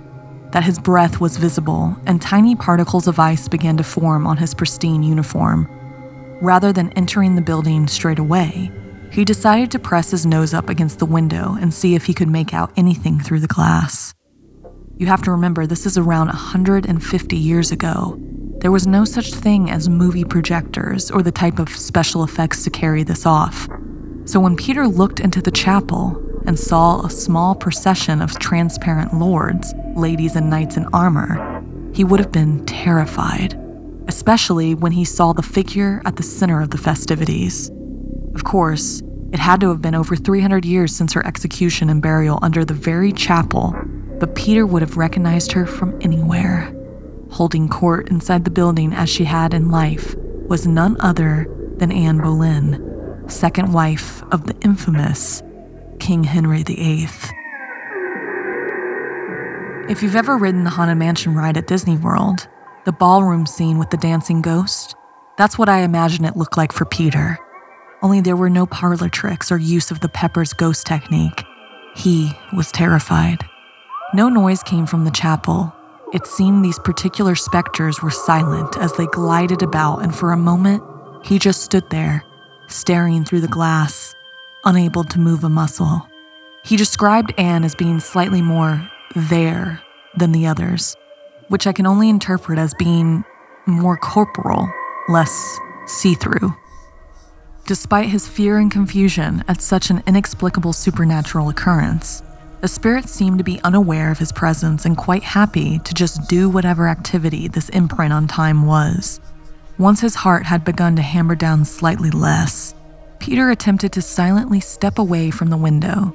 that 0.52 0.64
his 0.64 0.78
breath 0.78 1.20
was 1.20 1.36
visible, 1.36 1.94
and 2.06 2.22
tiny 2.22 2.56
particles 2.56 3.06
of 3.06 3.18
ice 3.18 3.46
began 3.46 3.76
to 3.76 3.84
form 3.84 4.26
on 4.26 4.38
his 4.38 4.54
pristine 4.54 5.02
uniform. 5.02 5.68
Rather 6.40 6.72
than 6.72 6.92
entering 6.92 7.34
the 7.34 7.42
building 7.42 7.86
straight 7.86 8.18
away, 8.18 8.70
he 9.12 9.26
decided 9.26 9.70
to 9.72 9.78
press 9.78 10.10
his 10.10 10.24
nose 10.24 10.54
up 10.54 10.70
against 10.70 10.98
the 10.98 11.04
window 11.04 11.58
and 11.60 11.74
see 11.74 11.94
if 11.94 12.06
he 12.06 12.14
could 12.14 12.28
make 12.28 12.54
out 12.54 12.72
anything 12.74 13.20
through 13.20 13.40
the 13.40 13.48
glass. 13.48 14.14
You 14.96 15.08
have 15.08 15.20
to 15.24 15.30
remember, 15.30 15.66
this 15.66 15.84
is 15.84 15.98
around 15.98 16.28
150 16.28 17.36
years 17.36 17.70
ago, 17.70 18.18
there 18.60 18.72
was 18.72 18.88
no 18.88 19.04
such 19.04 19.32
thing 19.32 19.70
as 19.70 19.88
movie 19.88 20.24
projectors 20.24 21.12
or 21.12 21.22
the 21.22 21.30
type 21.30 21.60
of 21.60 21.68
special 21.68 22.24
effects 22.24 22.64
to 22.64 22.70
carry 22.70 23.04
this 23.04 23.24
off. 23.24 23.68
So 24.24 24.40
when 24.40 24.56
Peter 24.56 24.88
looked 24.88 25.20
into 25.20 25.40
the 25.40 25.52
chapel 25.52 26.20
and 26.44 26.58
saw 26.58 27.04
a 27.04 27.10
small 27.10 27.54
procession 27.54 28.20
of 28.20 28.36
transparent 28.40 29.14
lords, 29.14 29.74
ladies, 29.94 30.34
and 30.34 30.50
knights 30.50 30.76
in 30.76 30.86
armor, 30.92 31.62
he 31.94 32.02
would 32.02 32.18
have 32.18 32.32
been 32.32 32.66
terrified, 32.66 33.54
especially 34.08 34.74
when 34.74 34.90
he 34.90 35.04
saw 35.04 35.32
the 35.32 35.42
figure 35.42 36.02
at 36.04 36.16
the 36.16 36.24
center 36.24 36.60
of 36.60 36.70
the 36.70 36.78
festivities. 36.78 37.70
Of 38.34 38.42
course, 38.42 39.02
it 39.32 39.38
had 39.38 39.60
to 39.60 39.68
have 39.68 39.82
been 39.82 39.94
over 39.94 40.16
300 40.16 40.64
years 40.64 40.94
since 40.94 41.12
her 41.12 41.24
execution 41.24 41.90
and 41.90 42.02
burial 42.02 42.40
under 42.42 42.64
the 42.64 42.74
very 42.74 43.12
chapel, 43.12 43.72
but 44.18 44.34
Peter 44.34 44.66
would 44.66 44.82
have 44.82 44.96
recognized 44.96 45.52
her 45.52 45.64
from 45.64 45.96
anywhere 46.00 46.74
holding 47.30 47.68
court 47.68 48.08
inside 48.08 48.44
the 48.44 48.50
building 48.50 48.92
as 48.92 49.08
she 49.08 49.24
had 49.24 49.54
in 49.54 49.70
life, 49.70 50.14
was 50.48 50.66
none 50.66 50.96
other 51.00 51.46
than 51.76 51.92
Anne 51.92 52.18
Boleyn, 52.18 53.24
second 53.28 53.72
wife 53.72 54.22
of 54.32 54.46
the 54.46 54.56
infamous 54.60 55.42
King 55.98 56.24
Henry 56.24 56.62
VIII. 56.62 57.08
If 59.90 60.02
you've 60.02 60.16
ever 60.16 60.36
ridden 60.36 60.64
the 60.64 60.70
Haunted 60.70 60.98
Mansion 60.98 61.34
ride 61.34 61.56
at 61.56 61.66
Disney 61.66 61.96
World, 61.96 62.46
the 62.84 62.92
ballroom 62.92 63.46
scene 63.46 63.78
with 63.78 63.90
the 63.90 63.96
dancing 63.96 64.42
ghost, 64.42 64.94
that's 65.38 65.56
what 65.56 65.68
I 65.68 65.80
imagine 65.80 66.24
it 66.24 66.36
looked 66.36 66.56
like 66.56 66.72
for 66.72 66.84
Peter. 66.84 67.38
Only 68.02 68.20
there 68.20 68.36
were 68.36 68.50
no 68.50 68.66
parlor 68.66 69.08
tricks 69.08 69.50
or 69.50 69.58
use 69.58 69.90
of 69.90 70.00
the 70.00 70.08
Pepper's 70.08 70.52
ghost 70.52 70.86
technique. 70.86 71.44
He 71.96 72.32
was 72.52 72.70
terrified. 72.70 73.44
No 74.14 74.28
noise 74.28 74.62
came 74.62 74.86
from 74.86 75.04
the 75.04 75.10
chapel. 75.10 75.74
It 76.10 76.26
seemed 76.26 76.64
these 76.64 76.78
particular 76.78 77.34
specters 77.34 78.00
were 78.00 78.10
silent 78.10 78.78
as 78.78 78.94
they 78.94 79.06
glided 79.08 79.62
about, 79.62 79.98
and 79.98 80.14
for 80.14 80.32
a 80.32 80.38
moment, 80.38 80.82
he 81.22 81.38
just 81.38 81.62
stood 81.62 81.90
there, 81.90 82.24
staring 82.66 83.26
through 83.26 83.42
the 83.42 83.48
glass, 83.48 84.14
unable 84.64 85.04
to 85.04 85.18
move 85.18 85.44
a 85.44 85.50
muscle. 85.50 86.08
He 86.64 86.76
described 86.76 87.34
Anne 87.36 87.62
as 87.62 87.74
being 87.74 88.00
slightly 88.00 88.40
more 88.40 88.90
there 89.14 89.82
than 90.16 90.32
the 90.32 90.46
others, 90.46 90.96
which 91.48 91.66
I 91.66 91.74
can 91.74 91.86
only 91.86 92.08
interpret 92.08 92.58
as 92.58 92.72
being 92.74 93.22
more 93.66 93.98
corporal, 93.98 94.66
less 95.08 95.58
see 95.86 96.14
through. 96.14 96.54
Despite 97.66 98.08
his 98.08 98.26
fear 98.26 98.56
and 98.56 98.70
confusion 98.70 99.44
at 99.46 99.60
such 99.60 99.90
an 99.90 100.02
inexplicable 100.06 100.72
supernatural 100.72 101.50
occurrence, 101.50 102.22
the 102.60 102.68
spirit 102.68 103.08
seemed 103.08 103.38
to 103.38 103.44
be 103.44 103.60
unaware 103.62 104.10
of 104.10 104.18
his 104.18 104.32
presence 104.32 104.84
and 104.84 104.96
quite 104.96 105.22
happy 105.22 105.78
to 105.80 105.94
just 105.94 106.28
do 106.28 106.48
whatever 106.48 106.88
activity 106.88 107.48
this 107.48 107.68
imprint 107.70 108.12
on 108.12 108.26
time 108.26 108.66
was. 108.66 109.20
Once 109.78 110.00
his 110.00 110.14
heart 110.14 110.44
had 110.44 110.64
begun 110.64 110.96
to 110.96 111.02
hammer 111.02 111.34
down 111.34 111.64
slightly 111.64 112.10
less, 112.10 112.74
Peter 113.18 113.50
attempted 113.50 113.92
to 113.92 114.02
silently 114.02 114.60
step 114.60 114.98
away 114.98 115.30
from 115.30 115.50
the 115.50 115.56
window 115.56 116.14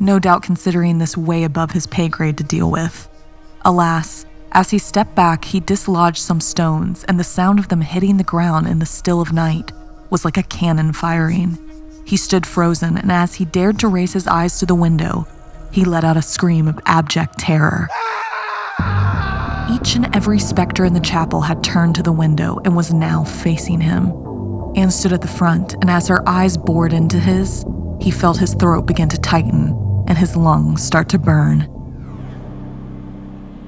no 0.00 0.18
doubt 0.18 0.42
considering 0.42 0.98
this 0.98 1.16
way 1.16 1.44
above 1.44 1.72
his 1.72 1.86
pay 1.86 2.08
grade 2.08 2.38
to 2.38 2.44
deal 2.44 2.70
with. 2.70 3.08
Alas, 3.64 4.24
as 4.52 4.70
he 4.70 4.78
stepped 4.78 5.14
back, 5.14 5.44
he 5.44 5.60
dislodged 5.60 6.18
some 6.18 6.40
stones, 6.40 7.04
and 7.04 7.18
the 7.18 7.24
sound 7.24 7.58
of 7.58 7.68
them 7.68 7.80
hitting 7.80 8.16
the 8.16 8.24
ground 8.24 8.66
in 8.66 8.78
the 8.78 8.86
still 8.86 9.20
of 9.20 9.32
night 9.32 9.72
was 10.10 10.24
like 10.24 10.36
a 10.36 10.42
cannon 10.42 10.92
firing. 10.92 11.58
He 12.06 12.16
stood 12.16 12.46
frozen, 12.46 12.96
and 12.96 13.12
as 13.12 13.34
he 13.34 13.44
dared 13.44 13.78
to 13.80 13.88
raise 13.88 14.12
his 14.12 14.26
eyes 14.26 14.58
to 14.60 14.66
the 14.66 14.74
window, 14.74 15.26
he 15.70 15.84
let 15.84 16.04
out 16.04 16.16
a 16.16 16.22
scream 16.22 16.68
of 16.68 16.78
abject 16.86 17.38
terror. 17.38 17.88
Each 19.70 19.94
and 19.96 20.14
every 20.14 20.38
specter 20.38 20.84
in 20.84 20.94
the 20.94 21.00
chapel 21.00 21.42
had 21.42 21.62
turned 21.62 21.94
to 21.96 22.02
the 22.02 22.12
window 22.12 22.58
and 22.64 22.76
was 22.76 22.92
now 22.92 23.24
facing 23.24 23.80
him. 23.80 24.12
Anne 24.76 24.90
stood 24.90 25.12
at 25.12 25.20
the 25.20 25.28
front, 25.28 25.74
and 25.74 25.90
as 25.90 26.08
her 26.08 26.26
eyes 26.28 26.56
bored 26.56 26.92
into 26.92 27.18
his, 27.18 27.64
he 28.00 28.10
felt 28.10 28.38
his 28.38 28.54
throat 28.54 28.86
begin 28.86 29.08
to 29.08 29.18
tighten 29.18 29.74
and 30.08 30.16
his 30.16 30.36
lungs 30.36 30.82
start 30.82 31.08
to 31.10 31.18
burn. 31.18 31.68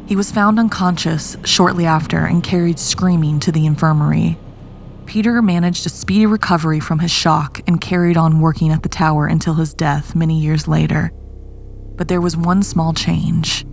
He 0.06 0.16
was 0.16 0.32
found 0.32 0.58
unconscious 0.58 1.36
shortly 1.44 1.86
after 1.86 2.24
and 2.24 2.42
carried 2.42 2.78
screaming 2.78 3.38
to 3.40 3.52
the 3.52 3.66
infirmary. 3.66 4.38
Peter 5.06 5.42
managed 5.42 5.86
a 5.86 5.90
speedy 5.90 6.26
recovery 6.26 6.80
from 6.80 6.98
his 6.98 7.10
shock 7.10 7.60
and 7.66 7.80
carried 7.80 8.16
on 8.16 8.40
working 8.40 8.72
at 8.72 8.82
the 8.82 8.88
tower 8.88 9.26
until 9.26 9.54
his 9.54 9.74
death 9.74 10.14
many 10.14 10.40
years 10.40 10.66
later. 10.66 11.12
But 12.00 12.08
there 12.08 12.22
was 12.22 12.34
one 12.34 12.62
small 12.62 12.94
change. 12.94 13.66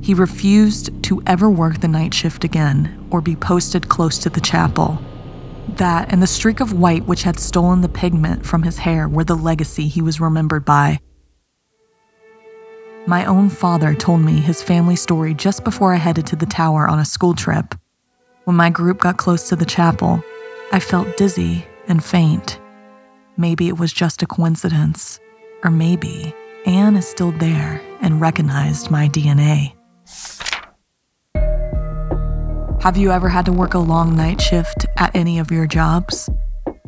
He 0.00 0.14
refused 0.14 0.88
to 1.02 1.22
ever 1.26 1.50
work 1.50 1.80
the 1.82 1.88
night 1.88 2.14
shift 2.14 2.42
again 2.42 3.06
or 3.10 3.20
be 3.20 3.36
posted 3.36 3.90
close 3.90 4.16
to 4.20 4.30
the 4.30 4.40
chapel. 4.40 4.98
That 5.76 6.10
and 6.10 6.22
the 6.22 6.26
streak 6.26 6.60
of 6.60 6.72
white 6.72 7.04
which 7.04 7.22
had 7.22 7.38
stolen 7.38 7.82
the 7.82 7.90
pigment 7.90 8.46
from 8.46 8.62
his 8.62 8.78
hair 8.78 9.10
were 9.10 9.24
the 9.24 9.34
legacy 9.34 9.88
he 9.88 10.00
was 10.00 10.22
remembered 10.22 10.64
by. 10.64 11.00
My 13.06 13.26
own 13.26 13.50
father 13.50 13.94
told 13.94 14.22
me 14.22 14.40
his 14.40 14.62
family 14.62 14.96
story 14.96 15.34
just 15.34 15.62
before 15.62 15.92
I 15.92 15.98
headed 15.98 16.26
to 16.28 16.36
the 16.36 16.46
tower 16.46 16.88
on 16.88 16.98
a 16.98 17.04
school 17.04 17.34
trip. 17.34 17.74
When 18.44 18.56
my 18.56 18.70
group 18.70 19.00
got 19.00 19.18
close 19.18 19.50
to 19.50 19.56
the 19.56 19.66
chapel, 19.66 20.24
I 20.72 20.80
felt 20.80 21.18
dizzy 21.18 21.66
and 21.88 22.02
faint. 22.02 22.58
Maybe 23.36 23.68
it 23.68 23.78
was 23.78 23.92
just 23.92 24.22
a 24.22 24.26
coincidence, 24.26 25.20
or 25.62 25.70
maybe 25.70 26.34
Anne 26.66 26.96
is 26.96 27.06
still 27.06 27.30
there 27.30 27.80
and 28.00 28.20
recognized 28.20 28.90
my 28.90 29.08
DNA. 29.08 29.72
Have 32.82 32.96
you 32.96 33.12
ever 33.12 33.28
had 33.28 33.46
to 33.46 33.52
work 33.52 33.74
a 33.74 33.78
long 33.78 34.16
night 34.16 34.40
shift 34.40 34.84
at 34.96 35.14
any 35.14 35.38
of 35.38 35.52
your 35.52 35.68
jobs? 35.68 36.28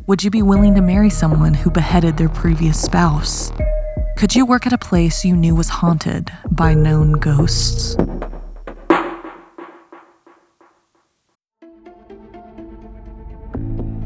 Would 0.05 0.21
you 0.21 0.29
be 0.29 0.41
willing 0.41 0.75
to 0.75 0.81
marry 0.81 1.09
someone 1.09 1.53
who 1.53 1.71
beheaded 1.71 2.17
their 2.17 2.27
previous 2.27 2.81
spouse? 2.81 3.53
Could 4.17 4.35
you 4.35 4.45
work 4.45 4.67
at 4.67 4.73
a 4.73 4.77
place 4.77 5.23
you 5.23 5.33
knew 5.33 5.55
was 5.55 5.69
haunted 5.69 6.29
by 6.51 6.73
known 6.73 7.13
ghosts? 7.13 7.95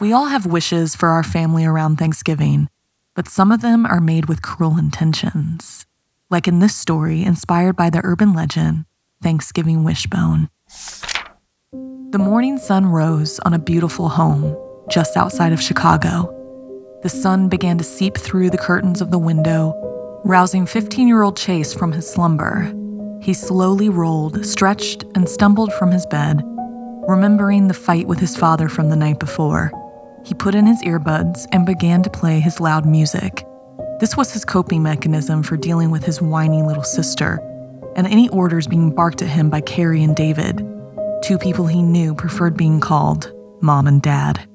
We 0.00 0.14
all 0.14 0.28
have 0.28 0.46
wishes 0.46 0.96
for 0.96 1.10
our 1.10 1.22
family 1.22 1.66
around 1.66 1.96
Thanksgiving, 1.96 2.70
but 3.14 3.28
some 3.28 3.52
of 3.52 3.60
them 3.60 3.84
are 3.84 4.00
made 4.00 4.30
with 4.30 4.40
cruel 4.40 4.78
intentions. 4.78 5.84
Like 6.30 6.48
in 6.48 6.58
this 6.58 6.74
story, 6.74 7.22
inspired 7.22 7.76
by 7.76 7.90
the 7.90 8.00
urban 8.02 8.32
legend, 8.32 8.86
Thanksgiving 9.22 9.84
Wishbone. 9.84 10.48
The 11.70 12.18
morning 12.18 12.56
sun 12.56 12.86
rose 12.86 13.40
on 13.40 13.52
a 13.52 13.58
beautiful 13.58 14.08
home 14.08 14.56
just 14.88 15.18
outside 15.18 15.52
of 15.52 15.60
Chicago. 15.60 16.34
The 17.02 17.10
sun 17.10 17.50
began 17.50 17.76
to 17.76 17.84
seep 17.84 18.16
through 18.16 18.48
the 18.48 18.56
curtains 18.56 19.02
of 19.02 19.10
the 19.10 19.18
window, 19.18 19.74
rousing 20.24 20.64
15 20.64 21.08
year 21.08 21.20
old 21.20 21.36
Chase 21.36 21.74
from 21.74 21.92
his 21.92 22.08
slumber. 22.10 22.72
He 23.20 23.34
slowly 23.34 23.90
rolled, 23.90 24.46
stretched, 24.46 25.04
and 25.14 25.28
stumbled 25.28 25.74
from 25.74 25.90
his 25.90 26.06
bed, 26.06 26.40
remembering 27.06 27.68
the 27.68 27.74
fight 27.74 28.06
with 28.06 28.18
his 28.18 28.34
father 28.34 28.70
from 28.70 28.88
the 28.88 28.96
night 28.96 29.18
before. 29.18 29.70
He 30.24 30.34
put 30.34 30.54
in 30.54 30.66
his 30.66 30.82
earbuds 30.82 31.46
and 31.52 31.64
began 31.66 32.02
to 32.02 32.10
play 32.10 32.40
his 32.40 32.60
loud 32.60 32.86
music. 32.86 33.44
This 34.00 34.16
was 34.16 34.32
his 34.32 34.44
coping 34.44 34.82
mechanism 34.82 35.42
for 35.42 35.56
dealing 35.56 35.90
with 35.90 36.04
his 36.04 36.22
whiny 36.22 36.62
little 36.62 36.84
sister 36.84 37.38
and 37.96 38.06
any 38.06 38.28
orders 38.30 38.66
being 38.66 38.94
barked 38.94 39.22
at 39.22 39.28
him 39.28 39.50
by 39.50 39.60
Carrie 39.60 40.02
and 40.02 40.14
David, 40.14 40.64
Two 41.22 41.36
people 41.36 41.66
he 41.66 41.82
knew 41.82 42.14
preferred 42.14 42.56
being 42.56 42.80
called 42.80 43.32
mom 43.60 43.86
and 43.86 44.00
dad. 44.00 44.48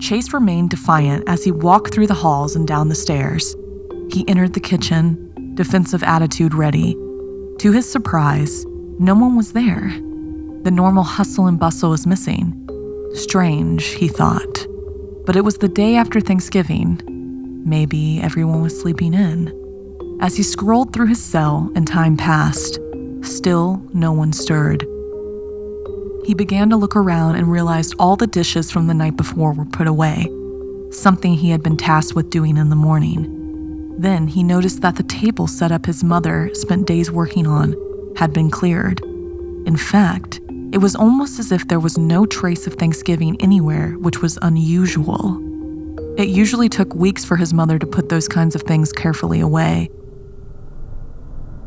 Chase 0.00 0.32
remained 0.32 0.70
defiant 0.70 1.24
as 1.26 1.42
he 1.42 1.50
walked 1.50 1.94
through 1.94 2.08
the 2.08 2.14
halls 2.14 2.54
and 2.54 2.68
down 2.68 2.88
the 2.88 2.94
stairs. 2.94 3.56
He 4.10 4.28
entered 4.28 4.52
the 4.52 4.60
kitchen, 4.60 5.54
defensive 5.54 6.02
attitude 6.02 6.52
ready. 6.52 6.94
To 7.60 7.72
his 7.72 7.90
surprise, 7.90 8.66
no 8.98 9.14
one 9.14 9.34
was 9.34 9.52
there. 9.52 9.88
The 10.62 10.70
normal 10.70 11.04
hustle 11.04 11.46
and 11.46 11.58
bustle 11.58 11.90
was 11.90 12.06
missing. 12.06 12.58
Strange, 13.14 13.84
he 13.84 14.08
thought. 14.08 14.66
But 15.26 15.36
it 15.36 15.44
was 15.44 15.58
the 15.58 15.68
day 15.68 15.96
after 15.96 16.20
Thanksgiving. 16.20 17.00
Maybe 17.64 18.20
everyone 18.20 18.62
was 18.62 18.80
sleeping 18.80 19.14
in. 19.14 19.52
As 20.20 20.36
he 20.36 20.42
scrolled 20.42 20.92
through 20.92 21.06
his 21.06 21.22
cell 21.22 21.70
and 21.74 21.86
time 21.86 22.16
passed, 22.16 22.78
still 23.22 23.82
no 23.92 24.12
one 24.12 24.32
stirred. 24.32 24.86
He 26.24 26.34
began 26.34 26.70
to 26.70 26.76
look 26.76 26.96
around 26.96 27.36
and 27.36 27.50
realized 27.50 27.94
all 27.98 28.16
the 28.16 28.26
dishes 28.26 28.70
from 28.70 28.86
the 28.86 28.94
night 28.94 29.16
before 29.16 29.52
were 29.52 29.64
put 29.64 29.86
away, 29.86 30.28
something 30.90 31.34
he 31.34 31.50
had 31.50 31.62
been 31.62 31.76
tasked 31.76 32.14
with 32.14 32.30
doing 32.30 32.56
in 32.56 32.70
the 32.70 32.76
morning. 32.76 33.94
Then 33.98 34.26
he 34.26 34.42
noticed 34.42 34.80
that 34.80 34.96
the 34.96 35.02
table 35.02 35.46
set 35.46 35.72
up 35.72 35.86
his 35.86 36.02
mother 36.02 36.50
spent 36.54 36.86
days 36.86 37.10
working 37.10 37.46
on 37.46 37.74
had 38.16 38.32
been 38.32 38.50
cleared. 38.50 39.00
In 39.66 39.76
fact, 39.76 40.40
it 40.72 40.78
was 40.78 40.96
almost 40.96 41.38
as 41.38 41.52
if 41.52 41.68
there 41.68 41.80
was 41.80 41.98
no 41.98 42.26
trace 42.26 42.66
of 42.66 42.74
Thanksgiving 42.74 43.40
anywhere, 43.40 43.92
which 43.98 44.22
was 44.22 44.38
unusual. 44.42 45.38
It 46.18 46.28
usually 46.28 46.68
took 46.68 46.94
weeks 46.94 47.24
for 47.24 47.36
his 47.36 47.54
mother 47.54 47.78
to 47.78 47.86
put 47.86 48.08
those 48.08 48.28
kinds 48.28 48.54
of 48.54 48.62
things 48.62 48.92
carefully 48.92 49.40
away. 49.40 49.88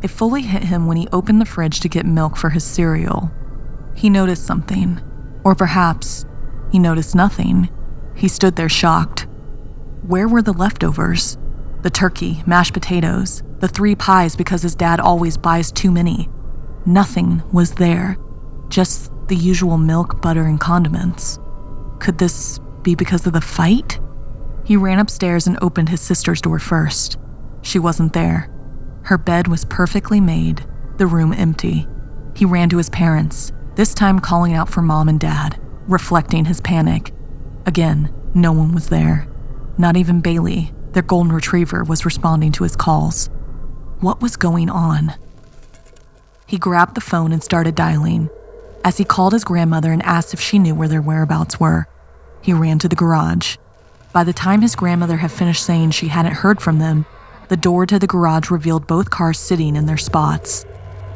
It 0.01 0.09
fully 0.09 0.41
hit 0.41 0.63
him 0.63 0.87
when 0.87 0.97
he 0.97 1.07
opened 1.11 1.41
the 1.41 1.45
fridge 1.45 1.79
to 1.79 1.89
get 1.89 2.05
milk 2.05 2.35
for 2.37 2.49
his 2.49 2.63
cereal 2.63 3.31
he 3.95 4.09
noticed 4.09 4.45
something. 4.45 5.01
Or 5.43 5.55
perhaps 5.55 6.25
he 6.71 6.79
noticed 6.79 7.15
nothing. 7.15 7.69
He 8.15 8.27
stood 8.27 8.55
there 8.55 8.69
shocked. 8.69 9.27
where 10.03 10.27
were 10.27 10.41
the 10.41 10.53
leftovers? 10.53 11.35
The 11.81 11.89
turkey, 11.89 12.43
mashed 12.45 12.73
potatoes, 12.73 13.41
the 13.59 13.67
three 13.67 13.95
pies 13.95 14.35
because 14.35 14.61
his 14.61 14.75
dad 14.75 14.99
always 14.99 15.35
buys 15.35 15.71
too 15.71 15.89
many. 15.89 16.29
Nothing 16.85 17.41
was 17.51 17.73
there, 17.75 18.17
just 18.69 19.11
the 19.27 19.35
usual 19.35 19.77
milk, 19.77 20.21
butter, 20.21 20.43
and 20.43 20.59
condiments. 20.59 21.39
Could 21.99 22.17
this 22.17 22.59
be 22.81 22.95
because 22.95 23.25
of 23.25 23.33
the 23.33 23.41
fight? 23.41 23.99
He 24.63 24.77
ran 24.77 24.99
upstairs 24.99 25.47
and 25.47 25.57
opened 25.61 25.89
his 25.89 26.01
sister's 26.01 26.41
door 26.41 26.59
first. 26.59 27.17
She 27.61 27.79
wasn't 27.79 28.13
there. 28.13 28.49
Her 29.03 29.17
bed 29.17 29.47
was 29.47 29.65
perfectly 29.65 30.19
made, 30.19 30.65
the 30.97 31.07
room 31.07 31.33
empty. 31.33 31.87
He 32.35 32.45
ran 32.45 32.69
to 32.69 32.77
his 32.77 32.89
parents, 32.89 33.51
this 33.75 33.93
time 33.93 34.19
calling 34.19 34.53
out 34.53 34.69
for 34.69 34.81
mom 34.81 35.09
and 35.09 35.19
dad, 35.19 35.59
reflecting 35.87 36.45
his 36.45 36.61
panic. 36.61 37.13
Again, 37.65 38.13
no 38.33 38.51
one 38.51 38.73
was 38.73 38.89
there. 38.89 39.27
Not 39.77 39.97
even 39.97 40.21
Bailey, 40.21 40.73
their 40.91 41.03
golden 41.03 41.31
retriever, 41.31 41.83
was 41.83 42.05
responding 42.05 42.51
to 42.53 42.63
his 42.63 42.75
calls. 42.75 43.29
What 43.99 44.21
was 44.21 44.35
going 44.35 44.69
on? 44.69 45.13
He 46.47 46.57
grabbed 46.57 46.95
the 46.95 47.01
phone 47.01 47.31
and 47.31 47.43
started 47.43 47.75
dialing. 47.75 48.29
As 48.85 48.97
he 48.97 49.03
called 49.03 49.33
his 49.33 49.43
grandmother 49.43 49.91
and 49.91 50.03
asked 50.03 50.31
if 50.35 50.39
she 50.39 50.59
knew 50.59 50.75
where 50.75 50.87
their 50.87 51.01
whereabouts 51.01 51.59
were, 51.59 51.87
he 52.43 52.53
ran 52.53 52.77
to 52.77 52.87
the 52.87 52.95
garage. 52.95 53.57
By 54.13 54.23
the 54.23 54.31
time 54.31 54.61
his 54.61 54.75
grandmother 54.75 55.17
had 55.17 55.31
finished 55.31 55.65
saying 55.65 55.89
she 55.89 56.09
hadn't 56.09 56.35
heard 56.35 56.61
from 56.61 56.77
them, 56.77 57.07
the 57.47 57.57
door 57.57 57.87
to 57.87 57.97
the 57.97 58.05
garage 58.05 58.51
revealed 58.51 58.85
both 58.85 59.09
cars 59.09 59.39
sitting 59.39 59.75
in 59.75 59.87
their 59.87 59.97
spots. 59.97 60.67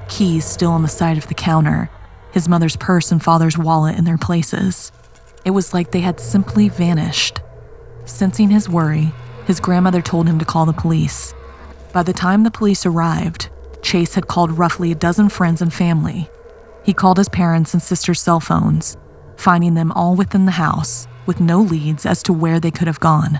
Keys 0.07 0.45
still 0.45 0.71
on 0.71 0.81
the 0.81 0.87
side 0.87 1.19
of 1.19 1.27
the 1.27 1.35
counter, 1.35 1.91
his 2.31 2.49
mother's 2.49 2.75
purse 2.75 3.11
and 3.11 3.23
father's 3.23 3.55
wallet 3.55 3.99
in 3.99 4.03
their 4.03 4.17
places. 4.17 4.91
It 5.45 5.51
was 5.51 5.71
like 5.71 5.91
they 5.91 6.01
had 6.01 6.19
simply 6.19 6.69
vanished. 6.69 7.39
Sensing 8.05 8.49
his 8.49 8.67
worry, 8.67 9.13
his 9.45 9.59
grandmother 9.59 10.01
told 10.01 10.27
him 10.27 10.39
to 10.39 10.45
call 10.45 10.65
the 10.65 10.73
police. 10.73 11.35
By 11.93 12.01
the 12.01 12.13
time 12.13 12.41
the 12.41 12.49
police 12.49 12.87
arrived, 12.87 13.49
Chase 13.83 14.15
had 14.15 14.27
called 14.27 14.57
roughly 14.57 14.91
a 14.91 14.95
dozen 14.95 15.29
friends 15.29 15.61
and 15.61 15.71
family. 15.71 16.31
He 16.83 16.93
called 16.93 17.17
his 17.17 17.29
parents 17.29 17.73
and 17.73 17.81
sister's 17.83 18.21
cell 18.21 18.39
phones, 18.39 18.97
finding 19.37 19.73
them 19.73 19.91
all 19.91 20.15
within 20.15 20.45
the 20.45 20.51
house 20.51 21.07
with 21.25 21.39
no 21.39 21.61
leads 21.61 22.05
as 22.05 22.23
to 22.23 22.33
where 22.33 22.59
they 22.59 22.71
could 22.71 22.87
have 22.87 22.99
gone. 22.99 23.39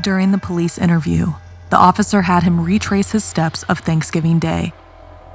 During 0.00 0.32
the 0.32 0.38
police 0.38 0.76
interview, 0.76 1.32
the 1.70 1.78
officer 1.78 2.22
had 2.22 2.42
him 2.42 2.60
retrace 2.60 3.12
his 3.12 3.24
steps 3.24 3.62
of 3.64 3.78
Thanksgiving 3.78 4.38
Day. 4.38 4.72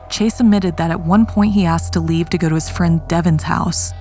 Chase 0.10 0.40
admitted 0.40 0.78
that 0.78 0.92
at 0.92 1.00
one 1.00 1.26
point 1.26 1.54
he 1.54 1.66
asked 1.66 1.94
to 1.94 2.00
leave 2.00 2.30
to 2.30 2.38
go 2.38 2.50
to 2.50 2.56
his 2.56 2.70
friend 2.70 3.02
Devin's 3.08 3.44
house. 3.44 3.94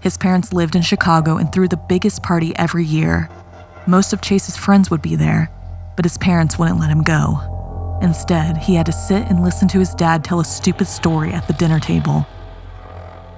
His 0.00 0.16
parents 0.16 0.52
lived 0.52 0.76
in 0.76 0.82
Chicago 0.82 1.36
and 1.36 1.52
threw 1.52 1.68
the 1.68 1.76
biggest 1.76 2.22
party 2.22 2.54
every 2.56 2.84
year. 2.84 3.30
Most 3.86 4.12
of 4.12 4.20
Chase's 4.20 4.56
friends 4.56 4.90
would 4.90 5.02
be 5.02 5.16
there, 5.16 5.50
but 5.96 6.04
his 6.04 6.18
parents 6.18 6.58
wouldn't 6.58 6.80
let 6.80 6.90
him 6.90 7.02
go. 7.02 7.53
Instead, 8.02 8.58
he 8.58 8.74
had 8.74 8.86
to 8.86 8.92
sit 8.92 9.26
and 9.28 9.42
listen 9.42 9.68
to 9.68 9.78
his 9.78 9.94
dad 9.94 10.24
tell 10.24 10.40
a 10.40 10.44
stupid 10.44 10.86
story 10.86 11.32
at 11.32 11.46
the 11.46 11.54
dinner 11.54 11.80
table. 11.80 12.26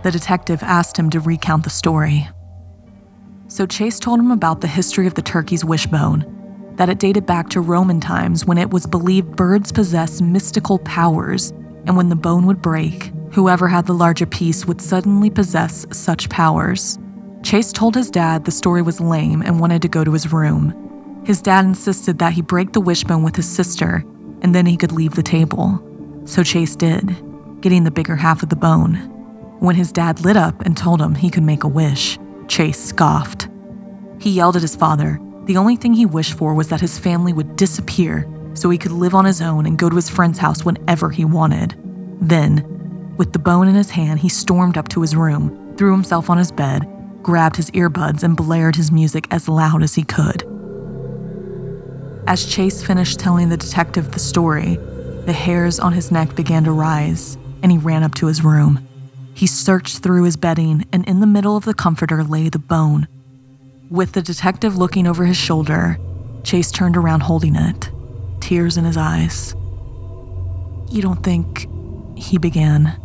The 0.03 0.11
detective 0.11 0.63
asked 0.63 0.99
him 0.99 1.11
to 1.11 1.21
recount 1.21 1.65
the 1.65 1.71
story. 1.71 2.29
So 3.49 3.67
Chase 3.67 3.99
told 3.99 4.19
him 4.19 4.31
about 4.31 4.61
the 4.61 4.67
history 4.67 5.07
of 5.07 5.15
the 5.15 5.23
turkey's 5.23 5.65
wishbone, 5.65 6.25
that 6.77 6.89
it 6.89 6.99
dated 6.99 7.27
back 7.27 7.49
to 7.51 7.61
Roman 7.61 8.01
times 8.01 8.45
when 8.45 8.59
it 8.59 8.71
was 8.71 8.87
believed 8.87 9.37
birds 9.37 9.73
possessed 9.73 10.21
mystical 10.21 10.79
powers, 10.81 11.51
and 11.87 11.97
when 11.97 12.09
the 12.09 12.17
bone 12.17 12.47
would 12.47 12.61
break, 12.61 13.13
whoever 13.33 13.69
had 13.69 13.87
the 13.87 13.95
larger 13.95 14.27
piece 14.27 14.67
would 14.67 14.81
suddenly 14.81 15.31
possess 15.31 15.87
such 15.93 16.29
powers. 16.29 16.99
Chase 17.43 17.73
told 17.73 17.95
his 17.95 18.11
dad 18.11 18.45
the 18.45 18.51
story 18.51 18.83
was 18.83 19.01
lame 19.01 19.43
and 19.43 19.61
wanted 19.61 19.83
to 19.83 19.89
go 19.89 20.03
to 20.03 20.13
his 20.13 20.33
room. 20.33 21.23
His 21.25 21.41
dad 21.41 21.65
insisted 21.65 22.19
that 22.19 22.33
he 22.33 22.43
break 22.43 22.73
the 22.73 22.81
wishbone 22.81 23.23
with 23.23 23.37
his 23.37 23.49
sister 23.49 24.05
and 24.43 24.55
then 24.55 24.67
he 24.67 24.77
could 24.77 24.93
leave 24.93 25.15
the 25.15 25.23
table. 25.23 25.83
So 26.25 26.43
Chase 26.43 26.77
did, 26.77 27.17
getting 27.61 27.85
the 27.85 27.91
bigger 27.91 28.17
half 28.17 28.43
of 28.43 28.49
the 28.49 28.57
bone. 28.57 28.95
When 29.61 29.77
his 29.77 29.93
dad 29.93 30.21
lit 30.21 30.37
up 30.37 30.61
and 30.63 30.77
told 30.77 31.01
him 31.01 31.15
he 31.15 31.31
could 31.31 31.43
make 31.43 31.65
a 31.65 31.69
wish, 31.69 32.19
Chase 32.49 32.79
scoffed. 32.79 33.49
He 34.21 34.31
yelled 34.31 34.57
at 34.57 34.63
his 34.63 34.77
father. 34.77 35.21
The 35.45 35.57
only 35.57 35.77
thing 35.77 35.95
he 35.95 36.07
wished 36.07 36.35
for 36.35 36.55
was 36.55 36.69
that 36.69 36.81
his 36.81 36.99
family 36.99 37.33
would 37.33 37.57
disappear 37.57 38.29
so 38.55 38.71
he 38.71 38.79
could 38.79 38.93
live 38.93 39.15
on 39.15 39.25
his 39.25 39.41
own 39.41 39.67
and 39.67 39.79
go 39.79 39.89
to 39.89 39.97
his 39.97 40.09
friend's 40.09 40.39
house 40.39 40.65
whenever 40.65 41.11
he 41.11 41.25
wanted. 41.25 41.75
Then, 42.21 43.15
with 43.17 43.33
the 43.33 43.39
bone 43.39 43.69
in 43.69 43.75
his 43.75 43.91
hand, 43.91 44.21
he 44.21 44.29
stormed 44.29 44.79
up 44.79 44.89
to 44.89 45.03
his 45.03 45.15
room, 45.15 45.75
threw 45.77 45.93
himself 45.93 46.31
on 46.31 46.39
his 46.39 46.51
bed, 46.51 46.87
grabbed 47.23 47.57
his 47.57 47.71
earbuds, 47.73 48.23
and 48.23 48.37
blared 48.37 48.77
his 48.77 48.91
music 48.91 49.27
as 49.31 49.49
loud 49.49 49.83
as 49.83 49.95
he 49.95 50.03
could. 50.03 50.45
As 52.29 52.45
Chase 52.45 52.83
finished 52.83 53.21
telling 53.21 53.51
the 53.51 53.57
detective 53.57 54.11
the 54.11 54.19
story, 54.19 54.77
the 55.27 55.33
hairs 55.33 55.79
on 55.79 55.93
his 55.93 56.11
neck 56.11 56.35
began 56.35 56.65
to 56.65 56.73
rise, 56.73 57.39
and 57.63 57.71
he 57.71 57.79
ran 57.79 58.03
up 58.03 58.17
to 58.17 58.27
his 58.27 58.43
room. 58.43 58.87
He 59.35 59.47
searched 59.47 59.99
through 59.99 60.25
his 60.25 60.37
bedding, 60.37 60.85
and 60.93 61.07
in 61.09 61.21
the 61.21 61.27
middle 61.27 61.57
of 61.57 61.65
the 61.65 61.75
comforter 61.75 62.25
lay 62.25 62.49
the 62.49 62.59
bone. 62.59 63.07
With 63.91 64.13
the 64.13 64.23
detective 64.23 64.77
looking 64.77 65.07
over 65.07 65.25
his 65.25 65.37
shoulder, 65.37 65.99
Chase 66.43 66.73
turned 66.73 66.97
around 66.97 67.21
holding 67.21 67.55
it, 67.55 67.91
tears 68.41 68.77
in 68.77 68.85
his 68.85 68.97
eyes. 68.97 69.55
You 70.91 71.03
don't 71.03 71.23
think. 71.23 71.69
he 72.17 72.39
began. 72.39 73.01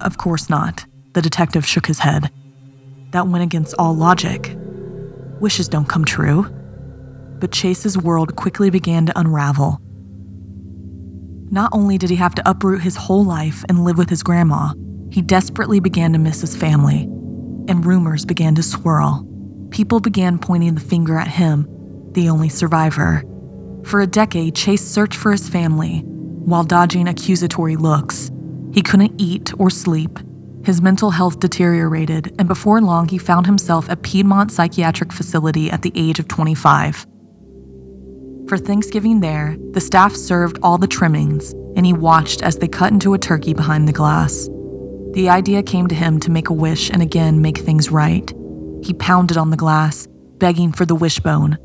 Of 0.00 0.18
course 0.18 0.48
not. 0.48 0.84
The 1.14 1.22
detective 1.22 1.66
shook 1.66 1.86
his 1.86 1.98
head. 1.98 2.30
That 3.10 3.26
went 3.26 3.42
against 3.42 3.74
all 3.76 3.96
logic. 3.96 4.56
Wishes 5.40 5.68
don't 5.68 5.88
come 5.88 6.04
true 6.04 6.46
but 7.44 7.52
Chase's 7.52 7.98
world 7.98 8.36
quickly 8.36 8.70
began 8.70 9.04
to 9.04 9.18
unravel. 9.20 9.78
Not 11.50 11.68
only 11.74 11.98
did 11.98 12.08
he 12.08 12.16
have 12.16 12.34
to 12.36 12.48
uproot 12.48 12.80
his 12.80 12.96
whole 12.96 13.22
life 13.22 13.62
and 13.68 13.84
live 13.84 13.98
with 13.98 14.08
his 14.08 14.22
grandma, 14.22 14.72
he 15.10 15.20
desperately 15.20 15.78
began 15.78 16.14
to 16.14 16.18
miss 16.18 16.40
his 16.40 16.56
family, 16.56 17.02
and 17.68 17.84
rumors 17.84 18.24
began 18.24 18.54
to 18.54 18.62
swirl. 18.62 19.28
People 19.70 20.00
began 20.00 20.38
pointing 20.38 20.74
the 20.74 20.80
finger 20.80 21.18
at 21.18 21.28
him, 21.28 21.68
the 22.12 22.30
only 22.30 22.48
survivor. 22.48 23.22
For 23.84 24.00
a 24.00 24.06
decade, 24.06 24.54
Chase 24.54 24.80
searched 24.82 25.16
for 25.16 25.30
his 25.30 25.46
family 25.46 26.00
while 26.06 26.64
dodging 26.64 27.08
accusatory 27.08 27.76
looks. 27.76 28.30
He 28.72 28.80
couldn't 28.80 29.20
eat 29.20 29.52
or 29.60 29.68
sleep. 29.68 30.18
His 30.64 30.80
mental 30.80 31.10
health 31.10 31.40
deteriorated, 31.40 32.34
and 32.38 32.48
before 32.48 32.80
long, 32.80 33.06
he 33.06 33.18
found 33.18 33.44
himself 33.44 33.90
at 33.90 34.00
Piedmont 34.00 34.50
Psychiatric 34.50 35.12
Facility 35.12 35.70
at 35.70 35.82
the 35.82 35.92
age 35.94 36.18
of 36.18 36.26
25. 36.26 37.06
For 38.48 38.58
Thanksgiving 38.58 39.20
there, 39.20 39.56
the 39.70 39.80
staff 39.80 40.14
served 40.14 40.58
all 40.62 40.76
the 40.76 40.86
trimmings, 40.86 41.52
and 41.76 41.86
he 41.86 41.94
watched 41.94 42.42
as 42.42 42.58
they 42.58 42.68
cut 42.68 42.92
into 42.92 43.14
a 43.14 43.18
turkey 43.18 43.54
behind 43.54 43.88
the 43.88 43.92
glass. 43.92 44.48
The 45.12 45.30
idea 45.30 45.62
came 45.62 45.86
to 45.86 45.94
him 45.94 46.20
to 46.20 46.30
make 46.30 46.50
a 46.50 46.52
wish 46.52 46.90
and 46.90 47.00
again 47.00 47.40
make 47.40 47.56
things 47.56 47.90
right. 47.90 48.30
He 48.82 48.92
pounded 48.92 49.38
on 49.38 49.48
the 49.48 49.56
glass, 49.56 50.06
begging 50.36 50.72
for 50.72 50.84
the 50.84 50.94
wishbone. 50.94 51.56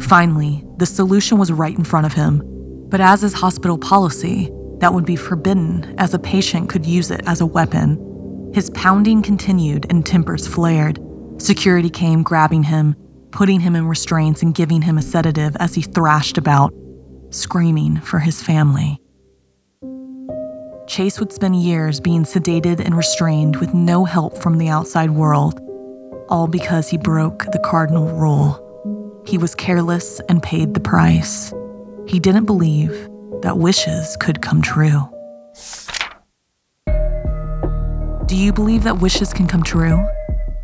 Finally, 0.00 0.64
the 0.78 0.86
solution 0.86 1.38
was 1.38 1.52
right 1.52 1.78
in 1.78 1.84
front 1.84 2.06
of 2.06 2.12
him. 2.12 2.42
But 2.88 3.00
as 3.00 3.22
is 3.22 3.32
hospital 3.32 3.78
policy, 3.78 4.50
that 4.78 4.92
would 4.92 5.06
be 5.06 5.16
forbidden 5.16 5.94
as 5.98 6.14
a 6.14 6.18
patient 6.18 6.68
could 6.68 6.84
use 6.84 7.12
it 7.12 7.20
as 7.26 7.40
a 7.40 7.46
weapon. 7.46 8.50
His 8.52 8.70
pounding 8.70 9.22
continued 9.22 9.86
and 9.88 10.04
tempers 10.04 10.48
flared. 10.48 10.98
Security 11.38 11.90
came 11.90 12.24
grabbing 12.24 12.64
him, 12.64 12.96
putting 13.34 13.58
him 13.58 13.74
in 13.74 13.88
restraints 13.88 14.42
and 14.42 14.54
giving 14.54 14.80
him 14.80 14.96
a 14.96 15.02
sedative 15.02 15.56
as 15.56 15.74
he 15.74 15.82
thrashed 15.82 16.38
about, 16.38 16.72
screaming 17.30 18.00
for 18.00 18.20
his 18.20 18.40
family. 18.40 19.00
Chase 20.86 21.18
would 21.18 21.32
spend 21.32 21.60
years 21.60 21.98
being 21.98 22.22
sedated 22.22 22.78
and 22.78 22.96
restrained 22.96 23.56
with 23.56 23.74
no 23.74 24.04
help 24.04 24.38
from 24.38 24.58
the 24.58 24.68
outside 24.68 25.10
world, 25.10 25.58
all 26.28 26.46
because 26.46 26.88
he 26.88 26.96
broke 26.96 27.46
the 27.50 27.58
cardinal 27.58 28.06
rule. 28.16 28.60
He 29.26 29.36
was 29.36 29.56
careless 29.56 30.20
and 30.28 30.40
paid 30.40 30.74
the 30.74 30.80
price. 30.80 31.52
He 32.06 32.20
didn't 32.20 32.44
believe 32.44 32.92
that 33.42 33.58
wishes 33.58 34.16
could 34.20 34.42
come 34.42 34.62
true. 34.62 35.08
Do 38.26 38.36
you 38.36 38.52
believe 38.52 38.84
that 38.84 39.00
wishes 39.00 39.32
can 39.32 39.48
come 39.48 39.64
true? 39.64 40.06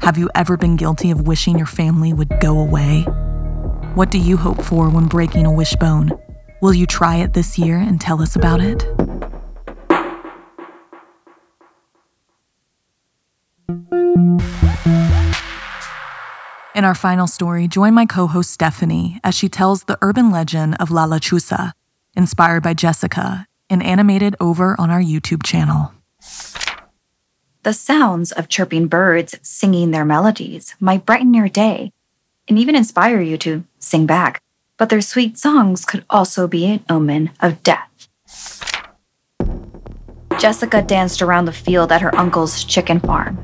Have 0.00 0.16
you 0.16 0.30
ever 0.34 0.56
been 0.56 0.76
guilty 0.76 1.10
of 1.10 1.26
wishing 1.26 1.58
your 1.58 1.66
family 1.66 2.14
would 2.14 2.40
go 2.40 2.58
away? 2.58 3.02
What 3.94 4.10
do 4.10 4.16
you 4.16 4.38
hope 4.38 4.62
for 4.62 4.88
when 4.88 5.08
breaking 5.08 5.44
a 5.44 5.52
wishbone? 5.52 6.10
Will 6.62 6.72
you 6.72 6.86
try 6.86 7.16
it 7.16 7.34
this 7.34 7.58
year 7.58 7.76
and 7.76 8.00
tell 8.00 8.22
us 8.22 8.34
about 8.34 8.62
it? 8.62 8.82
In 16.74 16.84
our 16.86 16.94
final 16.94 17.26
story, 17.26 17.68
join 17.68 17.92
my 17.92 18.06
co 18.06 18.26
host 18.26 18.52
Stephanie 18.52 19.20
as 19.22 19.34
she 19.34 19.50
tells 19.50 19.84
the 19.84 19.98
urban 20.00 20.30
legend 20.30 20.76
of 20.80 20.90
La 20.90 21.06
Lechuza, 21.06 21.72
inspired 22.16 22.62
by 22.62 22.72
Jessica, 22.72 23.46
and 23.68 23.82
animated 23.82 24.34
over 24.40 24.80
on 24.80 24.88
our 24.88 25.02
YouTube 25.02 25.44
channel. 25.44 25.92
The 27.62 27.75
sounds 27.75 28.33
of 28.33 28.49
chirping 28.49 28.87
birds 28.88 29.35
singing 29.42 29.90
their 29.90 30.07
melodies 30.07 30.75
might 30.81 31.05
brighten 31.05 31.35
your 31.35 31.51
day, 31.51 31.92
and 32.49 32.59
even 32.59 32.75
inspire 32.75 33.20
you 33.20 33.37
to 33.37 33.64
sing 33.79 34.07
back. 34.07 34.40
But 34.79 34.88
their 34.88 35.03
sweet 35.03 35.37
songs 35.37 35.85
could 35.85 36.07
also 36.09 36.49
be 36.49 36.64
an 36.64 36.85
omen 36.88 37.33
of 37.38 37.62
death. 37.62 38.09
Jessica 40.38 40.81
danced 40.81 41.20
around 41.20 41.44
the 41.44 41.53
field 41.53 41.92
at 41.92 42.01
her 42.01 42.16
uncle's 42.16 42.64
chicken 42.64 42.99
farm. 42.99 43.38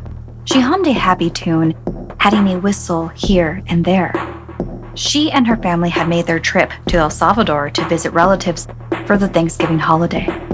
She 0.47 0.61
hummed 0.61 0.87
a 0.87 0.95
happy 0.95 1.29
tune, 1.29 1.75
adding 2.21 2.49
a 2.49 2.59
whistle 2.59 3.09
here 3.09 3.63
and 3.67 3.85
there. 3.85 4.15
She 4.95 5.31
and 5.31 5.47
her 5.47 5.59
family 5.59 5.91
had 5.91 6.09
made 6.09 6.25
their 6.25 6.41
trip 6.41 6.73
to 6.87 6.97
El 6.97 7.11
Salvador 7.11 7.69
to 7.69 7.89
visit 7.89 8.15
relatives 8.15 8.67
for 9.05 9.19
the 9.19 9.29
Thanksgiving 9.29 9.79
holiday. 9.79 10.46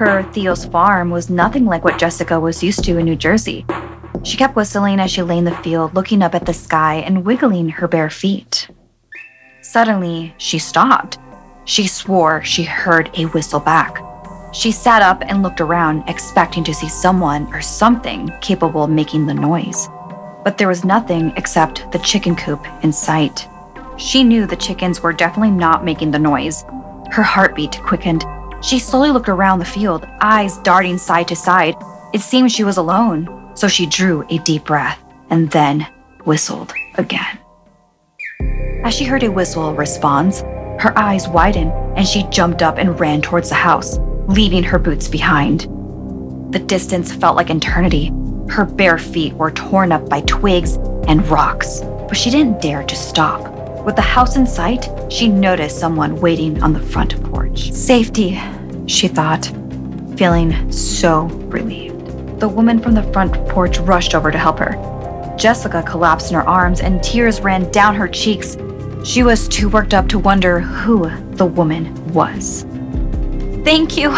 Her 0.00 0.22
Tío's 0.22 0.64
farm 0.64 1.10
was 1.10 1.28
nothing 1.28 1.66
like 1.66 1.84
what 1.84 1.98
Jessica 1.98 2.40
was 2.40 2.62
used 2.62 2.84
to 2.84 2.96
in 2.96 3.04
New 3.04 3.16
Jersey. 3.16 3.66
She 4.22 4.38
kept 4.38 4.56
whistling 4.56 4.98
as 4.98 5.10
she 5.10 5.20
lay 5.20 5.36
in 5.36 5.44
the 5.44 5.54
field, 5.56 5.94
looking 5.94 6.22
up 6.22 6.34
at 6.34 6.46
the 6.46 6.54
sky 6.54 7.02
and 7.04 7.22
wiggling 7.22 7.68
her 7.68 7.86
bare 7.86 8.08
feet. 8.08 8.68
Suddenly, 9.60 10.34
she 10.38 10.58
stopped. 10.58 11.18
She 11.66 11.86
swore 11.86 12.42
she 12.42 12.62
heard 12.62 13.10
a 13.18 13.26
whistle 13.26 13.60
back. 13.60 14.02
She 14.54 14.72
sat 14.72 15.02
up 15.02 15.22
and 15.26 15.42
looked 15.42 15.60
around, 15.60 16.08
expecting 16.08 16.64
to 16.64 16.74
see 16.74 16.88
someone 16.88 17.52
or 17.52 17.60
something 17.60 18.32
capable 18.40 18.84
of 18.84 18.90
making 18.90 19.26
the 19.26 19.34
noise. 19.34 19.86
But 20.44 20.56
there 20.56 20.68
was 20.68 20.82
nothing 20.82 21.34
except 21.36 21.92
the 21.92 21.98
chicken 21.98 22.36
coop 22.36 22.66
in 22.82 22.90
sight. 22.90 23.46
She 23.98 24.24
knew 24.24 24.46
the 24.46 24.56
chickens 24.56 25.02
were 25.02 25.12
definitely 25.12 25.50
not 25.50 25.84
making 25.84 26.10
the 26.10 26.18
noise. 26.18 26.64
Her 27.10 27.22
heartbeat 27.22 27.78
quickened. 27.82 28.24
She 28.62 28.78
slowly 28.78 29.10
looked 29.10 29.28
around 29.28 29.58
the 29.58 29.64
field, 29.64 30.06
eyes 30.20 30.58
darting 30.58 30.98
side 30.98 31.28
to 31.28 31.36
side. 31.36 31.76
It 32.12 32.20
seemed 32.20 32.52
she 32.52 32.64
was 32.64 32.76
alone, 32.76 33.50
so 33.54 33.68
she 33.68 33.86
drew 33.86 34.26
a 34.28 34.38
deep 34.38 34.64
breath 34.64 35.02
and 35.30 35.50
then 35.50 35.86
whistled 36.24 36.72
again. 36.96 37.38
As 38.84 38.94
she 38.94 39.04
heard 39.04 39.22
a 39.22 39.30
whistle 39.30 39.74
response, 39.74 40.40
her 40.80 40.92
eyes 40.96 41.28
widened 41.28 41.72
and 41.96 42.06
she 42.06 42.24
jumped 42.24 42.62
up 42.62 42.76
and 42.78 43.00
ran 43.00 43.22
towards 43.22 43.48
the 43.48 43.54
house, 43.54 43.98
leaving 44.28 44.62
her 44.62 44.78
boots 44.78 45.08
behind. 45.08 45.62
The 46.52 46.58
distance 46.58 47.12
felt 47.12 47.36
like 47.36 47.50
eternity. 47.50 48.12
Her 48.48 48.64
bare 48.64 48.98
feet 48.98 49.32
were 49.34 49.52
torn 49.52 49.92
up 49.92 50.08
by 50.08 50.20
twigs 50.22 50.76
and 51.08 51.26
rocks, 51.28 51.80
but 51.80 52.16
she 52.16 52.30
didn't 52.30 52.60
dare 52.60 52.82
to 52.82 52.96
stop. 52.96 53.48
With 53.84 53.96
the 53.96 54.02
house 54.02 54.36
in 54.36 54.46
sight, 54.46 54.88
she 55.10 55.28
noticed 55.28 55.78
someone 55.78 56.20
waiting 56.20 56.62
on 56.62 56.72
the 56.72 56.80
front 56.80 57.22
porch. 57.22 57.29
Safety, 57.60 58.40
she 58.86 59.06
thought, 59.06 59.46
feeling 60.16 60.72
so 60.72 61.24
relieved. 61.50 62.40
The 62.40 62.48
woman 62.48 62.80
from 62.80 62.94
the 62.94 63.02
front 63.12 63.34
porch 63.48 63.78
rushed 63.80 64.14
over 64.14 64.30
to 64.30 64.38
help 64.38 64.58
her. 64.58 65.34
Jessica 65.38 65.82
collapsed 65.82 66.30
in 66.30 66.36
her 66.36 66.48
arms 66.48 66.80
and 66.80 67.02
tears 67.02 67.40
ran 67.40 67.70
down 67.70 67.94
her 67.94 68.08
cheeks. 68.08 68.56
She 69.04 69.22
was 69.22 69.46
too 69.46 69.68
worked 69.68 69.92
up 69.92 70.08
to 70.08 70.18
wonder 70.18 70.60
who 70.60 71.10
the 71.36 71.44
woman 71.44 71.94
was. 72.12 72.64
Thank 73.62 73.96
you, 73.96 74.10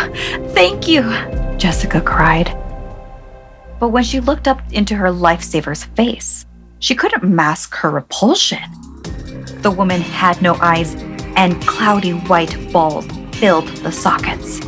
thank 0.51 0.87
you, 0.87 1.03
Jessica 1.59 2.01
cried. 2.01 2.57
But 3.81 3.89
when 3.89 4.05
she 4.05 4.21
looked 4.21 4.47
up 4.47 4.61
into 4.73 4.95
her 4.95 5.11
lifesaver's 5.11 5.85
face, 5.85 6.47
she 6.79 6.95
couldn't 6.95 7.25
mask 7.25 7.75
her 7.75 7.91
repulsion. 7.91 8.63
The 9.63 9.71
woman 9.71 10.01
had 10.01 10.41
no 10.41 10.55
eyes, 10.55 10.95
and 11.35 11.61
cloudy 11.63 12.13
white 12.13 12.73
balls 12.73 13.07
filled 13.43 13.67
the 13.79 13.91
sockets. 13.91 14.65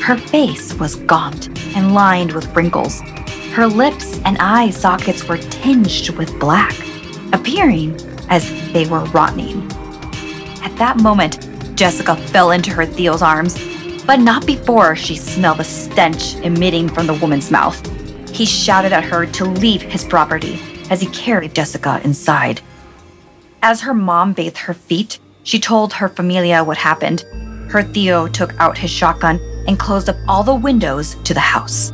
Her 0.00 0.16
face 0.16 0.74
was 0.74 0.94
gaunt 0.94 1.48
and 1.74 1.92
lined 1.92 2.30
with 2.30 2.54
wrinkles. 2.54 3.00
Her 3.50 3.66
lips 3.66 4.20
and 4.24 4.38
eye 4.38 4.70
sockets 4.70 5.26
were 5.26 5.38
tinged 5.38 6.08
with 6.10 6.38
black, 6.38 6.72
appearing 7.32 8.00
as 8.28 8.48
they 8.72 8.86
were 8.86 9.02
rotting. 9.06 9.60
At 10.62 10.76
that 10.76 11.00
moment, 11.02 11.48
Jessica 11.74 12.14
fell 12.14 12.52
into 12.52 12.70
her 12.70 12.86
Tío's 12.86 13.22
arms, 13.22 13.58
but 14.06 14.20
not 14.20 14.46
before 14.46 14.94
she 14.94 15.16
smelled 15.16 15.58
the 15.58 15.64
stench 15.64 16.36
emitting 16.44 16.88
from 16.90 17.08
the 17.08 17.14
woman's 17.14 17.50
mouth. 17.50 17.76
He 18.30 18.46
shouted 18.46 18.92
at 18.92 19.02
her 19.02 19.26
to 19.26 19.44
leave 19.46 19.82
his 19.82 20.04
property 20.04 20.60
as 20.90 21.00
he 21.00 21.08
carried 21.08 21.56
Jessica 21.56 22.00
inside. 22.04 22.60
As 23.62 23.80
her 23.80 23.94
mom 23.94 24.32
bathed 24.32 24.58
her 24.58 24.74
feet, 24.74 25.18
she 25.42 25.58
told 25.58 25.94
her 25.94 26.08
familia 26.08 26.62
what 26.62 26.76
happened. 26.76 27.24
Her 27.72 27.82
Tío 27.82 28.30
took 28.30 28.52
out 28.60 28.76
his 28.76 28.90
shotgun 28.90 29.40
and 29.66 29.78
closed 29.78 30.10
up 30.10 30.18
all 30.28 30.44
the 30.44 30.54
windows 30.54 31.14
to 31.24 31.32
the 31.32 31.40
house. 31.40 31.90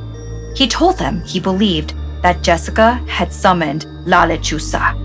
He 0.56 0.66
told 0.66 0.98
them 0.98 1.20
he 1.20 1.38
believed 1.38 1.94
that 2.20 2.42
Jessica 2.42 2.94
had 3.06 3.32
summoned 3.32 3.86
La 4.04 4.26
Lechuza. 4.26 4.96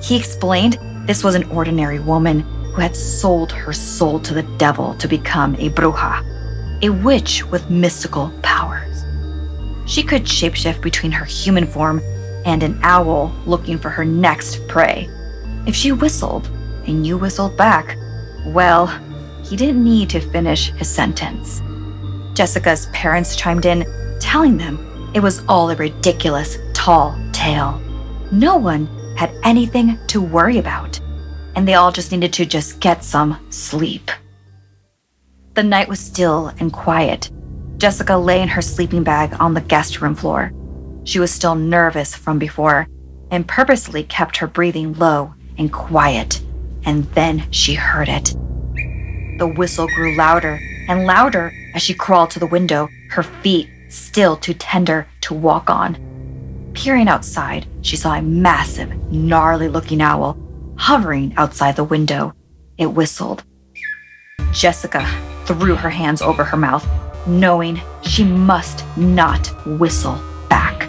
He 0.00 0.16
explained 0.16 0.78
this 1.04 1.24
was 1.24 1.34
an 1.34 1.50
ordinary 1.50 1.98
woman 1.98 2.42
who 2.72 2.80
had 2.80 2.94
sold 2.94 3.50
her 3.50 3.72
soul 3.72 4.20
to 4.20 4.34
the 4.34 4.44
devil 4.56 4.94
to 4.94 5.08
become 5.08 5.56
a 5.56 5.68
bruja, 5.70 6.22
a 6.82 6.90
witch 6.90 7.44
with 7.46 7.70
mystical 7.70 8.32
powers. 8.42 9.04
She 9.84 10.04
could 10.04 10.26
shapeshift 10.26 10.80
between 10.80 11.10
her 11.10 11.24
human 11.24 11.66
form 11.66 12.00
and 12.44 12.62
an 12.62 12.78
owl 12.84 13.34
looking 13.46 13.78
for 13.78 13.88
her 13.88 14.04
next 14.04 14.68
prey. 14.68 15.10
If 15.66 15.74
she 15.74 15.90
whistled 15.90 16.46
and 16.86 17.04
you 17.04 17.18
whistled 17.18 17.56
back, 17.56 17.96
well, 18.46 18.86
he 19.50 19.56
didn't 19.56 19.82
need 19.82 20.08
to 20.08 20.20
finish 20.20 20.70
his 20.74 20.88
sentence. 20.88 21.60
Jessica's 22.34 22.86
parents 22.92 23.34
chimed 23.34 23.66
in, 23.66 23.84
telling 24.20 24.56
them 24.56 25.10
it 25.12 25.20
was 25.20 25.42
all 25.48 25.68
a 25.70 25.76
ridiculous, 25.76 26.56
tall 26.72 27.18
tale. 27.32 27.82
No 28.30 28.56
one 28.56 28.86
had 29.16 29.34
anything 29.42 29.98
to 30.06 30.22
worry 30.22 30.58
about, 30.58 31.00
and 31.56 31.66
they 31.66 31.74
all 31.74 31.90
just 31.90 32.12
needed 32.12 32.32
to 32.34 32.46
just 32.46 32.78
get 32.78 33.02
some 33.02 33.44
sleep. 33.50 34.12
The 35.54 35.64
night 35.64 35.88
was 35.88 35.98
still 35.98 36.52
and 36.60 36.72
quiet. 36.72 37.28
Jessica 37.76 38.16
lay 38.16 38.40
in 38.40 38.48
her 38.48 38.62
sleeping 38.62 39.02
bag 39.02 39.34
on 39.40 39.54
the 39.54 39.60
guest 39.60 40.00
room 40.00 40.14
floor. 40.14 40.52
She 41.02 41.18
was 41.18 41.32
still 41.32 41.56
nervous 41.56 42.14
from 42.14 42.38
before 42.38 42.86
and 43.32 43.48
purposely 43.48 44.04
kept 44.04 44.36
her 44.36 44.46
breathing 44.46 44.94
low 44.94 45.34
and 45.58 45.72
quiet, 45.72 46.40
and 46.84 47.02
then 47.14 47.50
she 47.50 47.74
heard 47.74 48.08
it. 48.08 48.36
The 49.40 49.46
whistle 49.46 49.88
grew 49.88 50.14
louder 50.16 50.60
and 50.86 51.06
louder 51.06 51.50
as 51.74 51.80
she 51.80 51.94
crawled 51.94 52.30
to 52.32 52.38
the 52.38 52.46
window, 52.46 52.90
her 53.08 53.22
feet 53.22 53.70
still 53.88 54.36
too 54.36 54.52
tender 54.52 55.06
to 55.22 55.32
walk 55.32 55.70
on. 55.70 55.96
Peering 56.74 57.08
outside, 57.08 57.66
she 57.80 57.96
saw 57.96 58.16
a 58.16 58.20
massive, 58.20 58.94
gnarly 59.10 59.66
looking 59.66 60.02
owl 60.02 60.36
hovering 60.76 61.32
outside 61.38 61.74
the 61.74 61.84
window. 61.84 62.34
It 62.76 62.92
whistled. 62.92 63.42
Jessica 64.52 65.06
threw 65.46 65.74
her 65.74 65.90
hands 65.90 66.20
over 66.20 66.44
her 66.44 66.58
mouth, 66.58 66.86
knowing 67.26 67.80
she 68.02 68.24
must 68.24 68.84
not 68.98 69.50
whistle 69.66 70.20
back. 70.50 70.86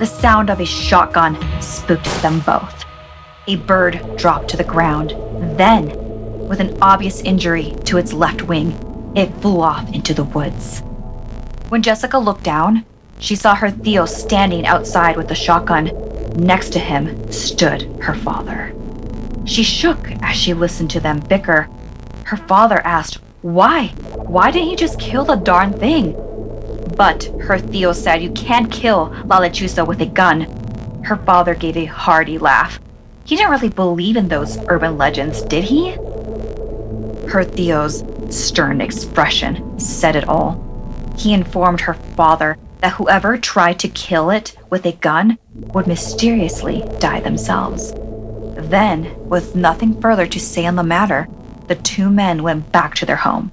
The 0.00 0.06
sound 0.06 0.50
of 0.50 0.58
a 0.58 0.66
shotgun 0.66 1.38
spooked 1.62 2.10
them 2.20 2.40
both. 2.40 2.84
A 3.46 3.54
bird 3.54 4.16
dropped 4.16 4.48
to 4.48 4.56
the 4.56 4.64
ground. 4.64 5.10
Then, 5.56 6.05
with 6.48 6.60
an 6.60 6.76
obvious 6.80 7.20
injury 7.20 7.74
to 7.84 7.98
its 7.98 8.12
left 8.12 8.42
wing, 8.42 8.72
it 9.14 9.34
flew 9.40 9.60
off 9.60 9.92
into 9.92 10.14
the 10.14 10.24
woods. 10.24 10.80
When 11.68 11.82
Jessica 11.82 12.18
looked 12.18 12.44
down, 12.44 12.84
she 13.18 13.34
saw 13.34 13.54
her 13.54 13.70
Tío 13.70 14.06
standing 14.08 14.66
outside 14.66 15.16
with 15.16 15.28
the 15.28 15.34
shotgun. 15.34 15.90
Next 16.36 16.70
to 16.74 16.78
him 16.78 17.32
stood 17.32 17.82
her 18.02 18.14
father. 18.14 18.74
She 19.46 19.62
shook 19.62 20.10
as 20.22 20.36
she 20.36 20.54
listened 20.54 20.90
to 20.90 21.00
them 21.00 21.20
bicker. 21.20 21.68
Her 22.24 22.36
father 22.36 22.80
asked, 22.84 23.18
Why? 23.42 23.88
Why 24.14 24.50
didn't 24.50 24.70
you 24.70 24.76
just 24.76 25.00
kill 25.00 25.24
the 25.24 25.36
darn 25.36 25.72
thing? 25.72 26.12
But 26.96 27.24
her 27.40 27.58
Tío 27.58 27.94
said, 27.94 28.22
You 28.22 28.30
can't 28.32 28.70
kill 28.70 29.14
La 29.24 29.40
Lechuza 29.40 29.86
with 29.86 30.00
a 30.00 30.06
gun. 30.06 30.42
Her 31.04 31.16
father 31.16 31.54
gave 31.54 31.76
a 31.76 31.84
hearty 31.84 32.38
laugh. 32.38 32.80
He 33.24 33.36
didn't 33.36 33.50
really 33.50 33.68
believe 33.68 34.16
in 34.16 34.28
those 34.28 34.58
urban 34.68 34.98
legends, 34.98 35.42
did 35.42 35.64
he? 35.64 35.96
Her 37.28 37.44
Tío's 37.44 38.04
stern 38.34 38.80
expression 38.80 39.78
said 39.78 40.16
it 40.16 40.28
all. 40.28 40.62
He 41.16 41.32
informed 41.32 41.80
her 41.82 41.94
father 41.94 42.56
that 42.80 42.94
whoever 42.94 43.36
tried 43.38 43.78
to 43.80 43.88
kill 43.88 44.30
it 44.30 44.56
with 44.70 44.84
a 44.86 44.92
gun 44.92 45.38
would 45.54 45.86
mysteriously 45.86 46.84
die 46.98 47.20
themselves. 47.20 47.92
Then, 48.56 49.28
with 49.28 49.56
nothing 49.56 50.00
further 50.00 50.26
to 50.26 50.40
say 50.40 50.66
on 50.66 50.76
the 50.76 50.82
matter, 50.82 51.28
the 51.68 51.74
two 51.74 52.10
men 52.10 52.42
went 52.42 52.70
back 52.72 52.94
to 52.96 53.06
their 53.06 53.16
home. 53.16 53.52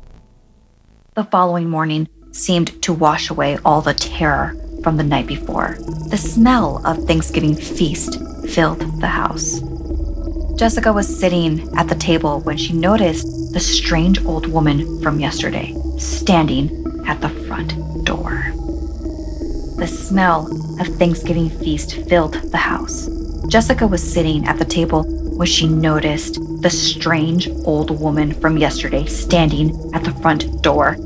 The 1.15 1.23
following 1.25 1.69
morning 1.69 2.09
seemed 2.31 2.81
to 2.83 2.93
wash 2.93 3.29
away 3.29 3.57
all 3.63 3.81
the 3.81 3.93
terror 3.93 4.55
from 4.83 4.97
the 4.97 5.03
night 5.03 5.27
before. 5.27 5.77
The 6.09 6.17
smell 6.17 6.85
of 6.85 7.05
Thanksgiving 7.05 7.55
feast 7.55 8.19
filled 8.47 8.79
the 8.99 9.07
house. 9.07 9.61
Jessica 10.55 10.93
was 10.93 11.19
sitting 11.19 11.67
at 11.77 11.87
the 11.87 11.95
table 11.95 12.39
when 12.41 12.57
she 12.57 12.73
noticed 12.73 13.53
the 13.53 13.59
strange 13.59 14.23
old 14.23 14.45
woman 14.45 15.01
from 15.01 15.19
yesterday 15.19 15.75
standing 15.97 16.69
at 17.07 17.19
the 17.21 17.29
front 17.47 17.73
door. 18.05 18.51
The 19.77 19.87
smell 19.87 20.47
of 20.79 20.87
Thanksgiving 20.99 21.49
feast 21.49 21.95
filled 22.07 22.35
the 22.51 22.57
house. 22.57 23.09
Jessica 23.47 23.87
was 23.87 24.03
sitting 24.03 24.45
at 24.45 24.59
the 24.59 24.65
table 24.65 25.03
when 25.35 25.47
she 25.47 25.67
noticed 25.67 26.35
the 26.61 26.69
strange 26.69 27.49
old 27.65 27.99
woman 27.99 28.31
from 28.33 28.55
yesterday 28.57 29.05
standing 29.05 29.91
at 29.95 30.03
the 30.03 30.13
front 30.21 30.61
door. 30.61 30.97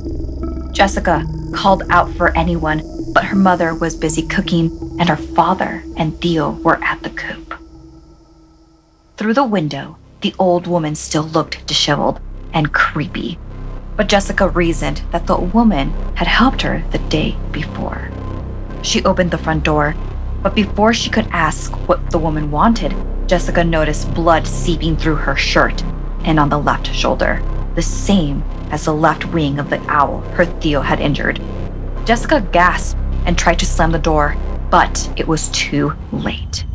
Jessica 0.74 1.26
called 1.54 1.84
out 1.90 2.12
for 2.16 2.36
anyone, 2.38 2.84
but 3.14 3.24
her 3.24 3.38
mother 3.38 3.74
was 3.74 3.96
busy 3.96 4.24
cooking 4.24 4.78
and 5.00 5.08
her 5.08 5.16
father 5.18 5.84
and 5.96 6.14
Tío 6.20 6.62
were 6.64 6.84
at 6.84 7.02
the 7.02 7.10
coop. 7.12 7.47
Through 9.18 9.34
the 9.34 9.44
window, 9.44 9.98
the 10.22 10.36
old 10.38 10.68
woman 10.68 10.94
still 10.94 11.24
looked 11.24 11.66
disheveled 11.66 12.22
and 12.54 12.72
creepy, 12.72 13.40
but 13.96 14.08
Jessica 14.08 14.48
reasoned 14.48 15.02
that 15.10 15.26
the 15.26 15.40
woman 15.40 15.90
had 16.14 16.28
helped 16.28 16.62
her 16.62 16.84
the 16.92 17.00
day 17.00 17.36
before. 17.52 18.12
She 18.84 19.04
opened 19.04 19.32
the 19.32 19.40
front 19.40 19.64
door, 19.64 19.96
but 20.44 20.54
before 20.54 20.94
she 20.94 21.10
could 21.10 21.28
ask 21.32 21.72
what 21.88 22.12
the 22.12 22.20
woman 22.20 22.52
wanted, 22.52 22.96
Jessica 23.28 23.64
noticed 23.64 24.14
blood 24.14 24.46
seeping 24.46 24.96
through 24.96 25.16
her 25.16 25.36
shirt 25.36 25.84
and 26.24 26.40
on 26.40 26.50
the 26.50 26.60
left 26.60 26.94
shoulder, 26.94 27.42
the 27.74 27.82
same 27.82 28.44
as 28.70 28.86
the 28.86 28.94
left 28.94 29.26
wing 29.34 29.58
of 29.58 29.72
the 29.72 29.82
owl 29.90 30.20
her 30.36 30.46
Tío 30.46 30.84
had 30.84 31.00
injured. 31.00 31.42
Jessica 32.06 32.48
gasped 32.52 33.00
and 33.26 33.36
tried 33.36 33.58
to 33.58 33.66
slam 33.66 33.92
the 33.92 33.98
door, 33.98 34.38
but 34.70 35.12
it 35.18 35.28
was 35.28 35.50
too 35.50 35.94
late. 36.12 36.66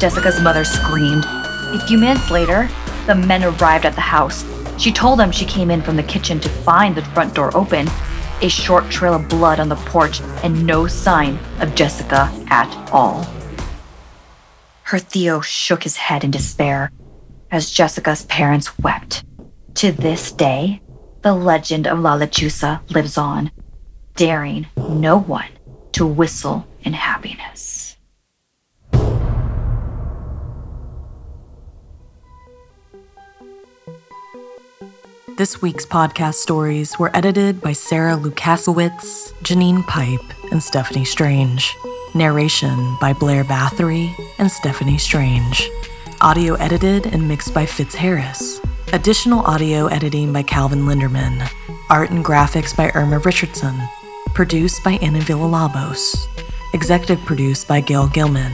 Jessica's 0.00 0.40
mother 0.40 0.64
screamed. 0.64 1.24
A 1.72 1.86
few 1.86 1.96
minutes 1.96 2.30
later, 2.30 2.68
the 3.06 3.14
men 3.14 3.42
arrived 3.42 3.86
at 3.86 3.94
the 3.94 4.02
house. 4.02 4.44
She 4.78 4.92
told 4.92 5.18
them 5.18 5.32
she 5.32 5.46
came 5.46 5.70
in 5.70 5.80
from 5.80 5.96
the 5.96 6.02
kitchen 6.02 6.38
to 6.40 6.48
find 6.50 6.94
the 6.94 7.02
front 7.02 7.34
door 7.34 7.50
open, 7.56 7.88
a 8.42 8.48
short 8.48 8.90
trail 8.90 9.14
of 9.14 9.26
blood 9.26 9.58
on 9.58 9.70
the 9.70 9.76
porch, 9.76 10.20
and 10.42 10.66
no 10.66 10.86
sign 10.86 11.38
of 11.60 11.74
Jessica 11.74 12.30
at 12.50 12.68
all. 12.92 13.24
Her 14.82 14.98
Tío 14.98 15.42
shook 15.42 15.84
his 15.84 15.96
head 15.96 16.24
in 16.24 16.30
despair 16.30 16.92
as 17.50 17.70
Jessica's 17.70 18.26
parents 18.26 18.78
wept. 18.78 19.24
To 19.76 19.92
this 19.92 20.30
day, 20.30 20.82
the 21.22 21.32
legend 21.32 21.86
of 21.86 22.00
La 22.00 22.18
Lechuza 22.18 22.82
lives 22.90 23.16
on, 23.16 23.50
daring 24.14 24.66
no 24.76 25.18
one 25.18 25.48
to 25.92 26.06
whistle 26.06 26.66
in 26.82 26.92
happiness. 26.92 27.81
This 35.42 35.60
week's 35.60 35.84
podcast 35.84 36.34
stories 36.34 36.96
were 37.00 37.10
edited 37.16 37.60
by 37.60 37.72
Sarah 37.72 38.16
Lukasiewicz, 38.16 39.32
Janine 39.42 39.84
Pipe, 39.88 40.52
and 40.52 40.62
Stephanie 40.62 41.04
Strange. 41.04 41.76
Narration 42.14 42.96
by 43.00 43.12
Blair 43.12 43.42
Bathory 43.42 44.14
and 44.38 44.48
Stephanie 44.48 44.98
Strange. 44.98 45.68
Audio 46.20 46.54
edited 46.54 47.06
and 47.06 47.26
mixed 47.26 47.52
by 47.52 47.66
Fitz 47.66 47.96
Harris. 47.96 48.60
Additional 48.92 49.40
audio 49.40 49.86
editing 49.88 50.32
by 50.32 50.44
Calvin 50.44 50.82
Linderman. 50.82 51.50
Art 51.90 52.10
and 52.10 52.24
graphics 52.24 52.76
by 52.76 52.92
Irma 52.94 53.18
Richardson. 53.18 53.74
Produced 54.34 54.84
by 54.84 54.92
Anna 55.02 55.18
Villalobos. 55.18 56.28
Executive 56.72 57.18
produced 57.24 57.66
by 57.66 57.80
Gail 57.80 58.06
Gilman. 58.06 58.52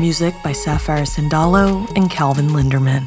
Music 0.00 0.34
by 0.42 0.50
Sapphire 0.50 1.04
Sindalo 1.04 1.88
and 1.94 2.10
Calvin 2.10 2.48
Linderman. 2.48 3.06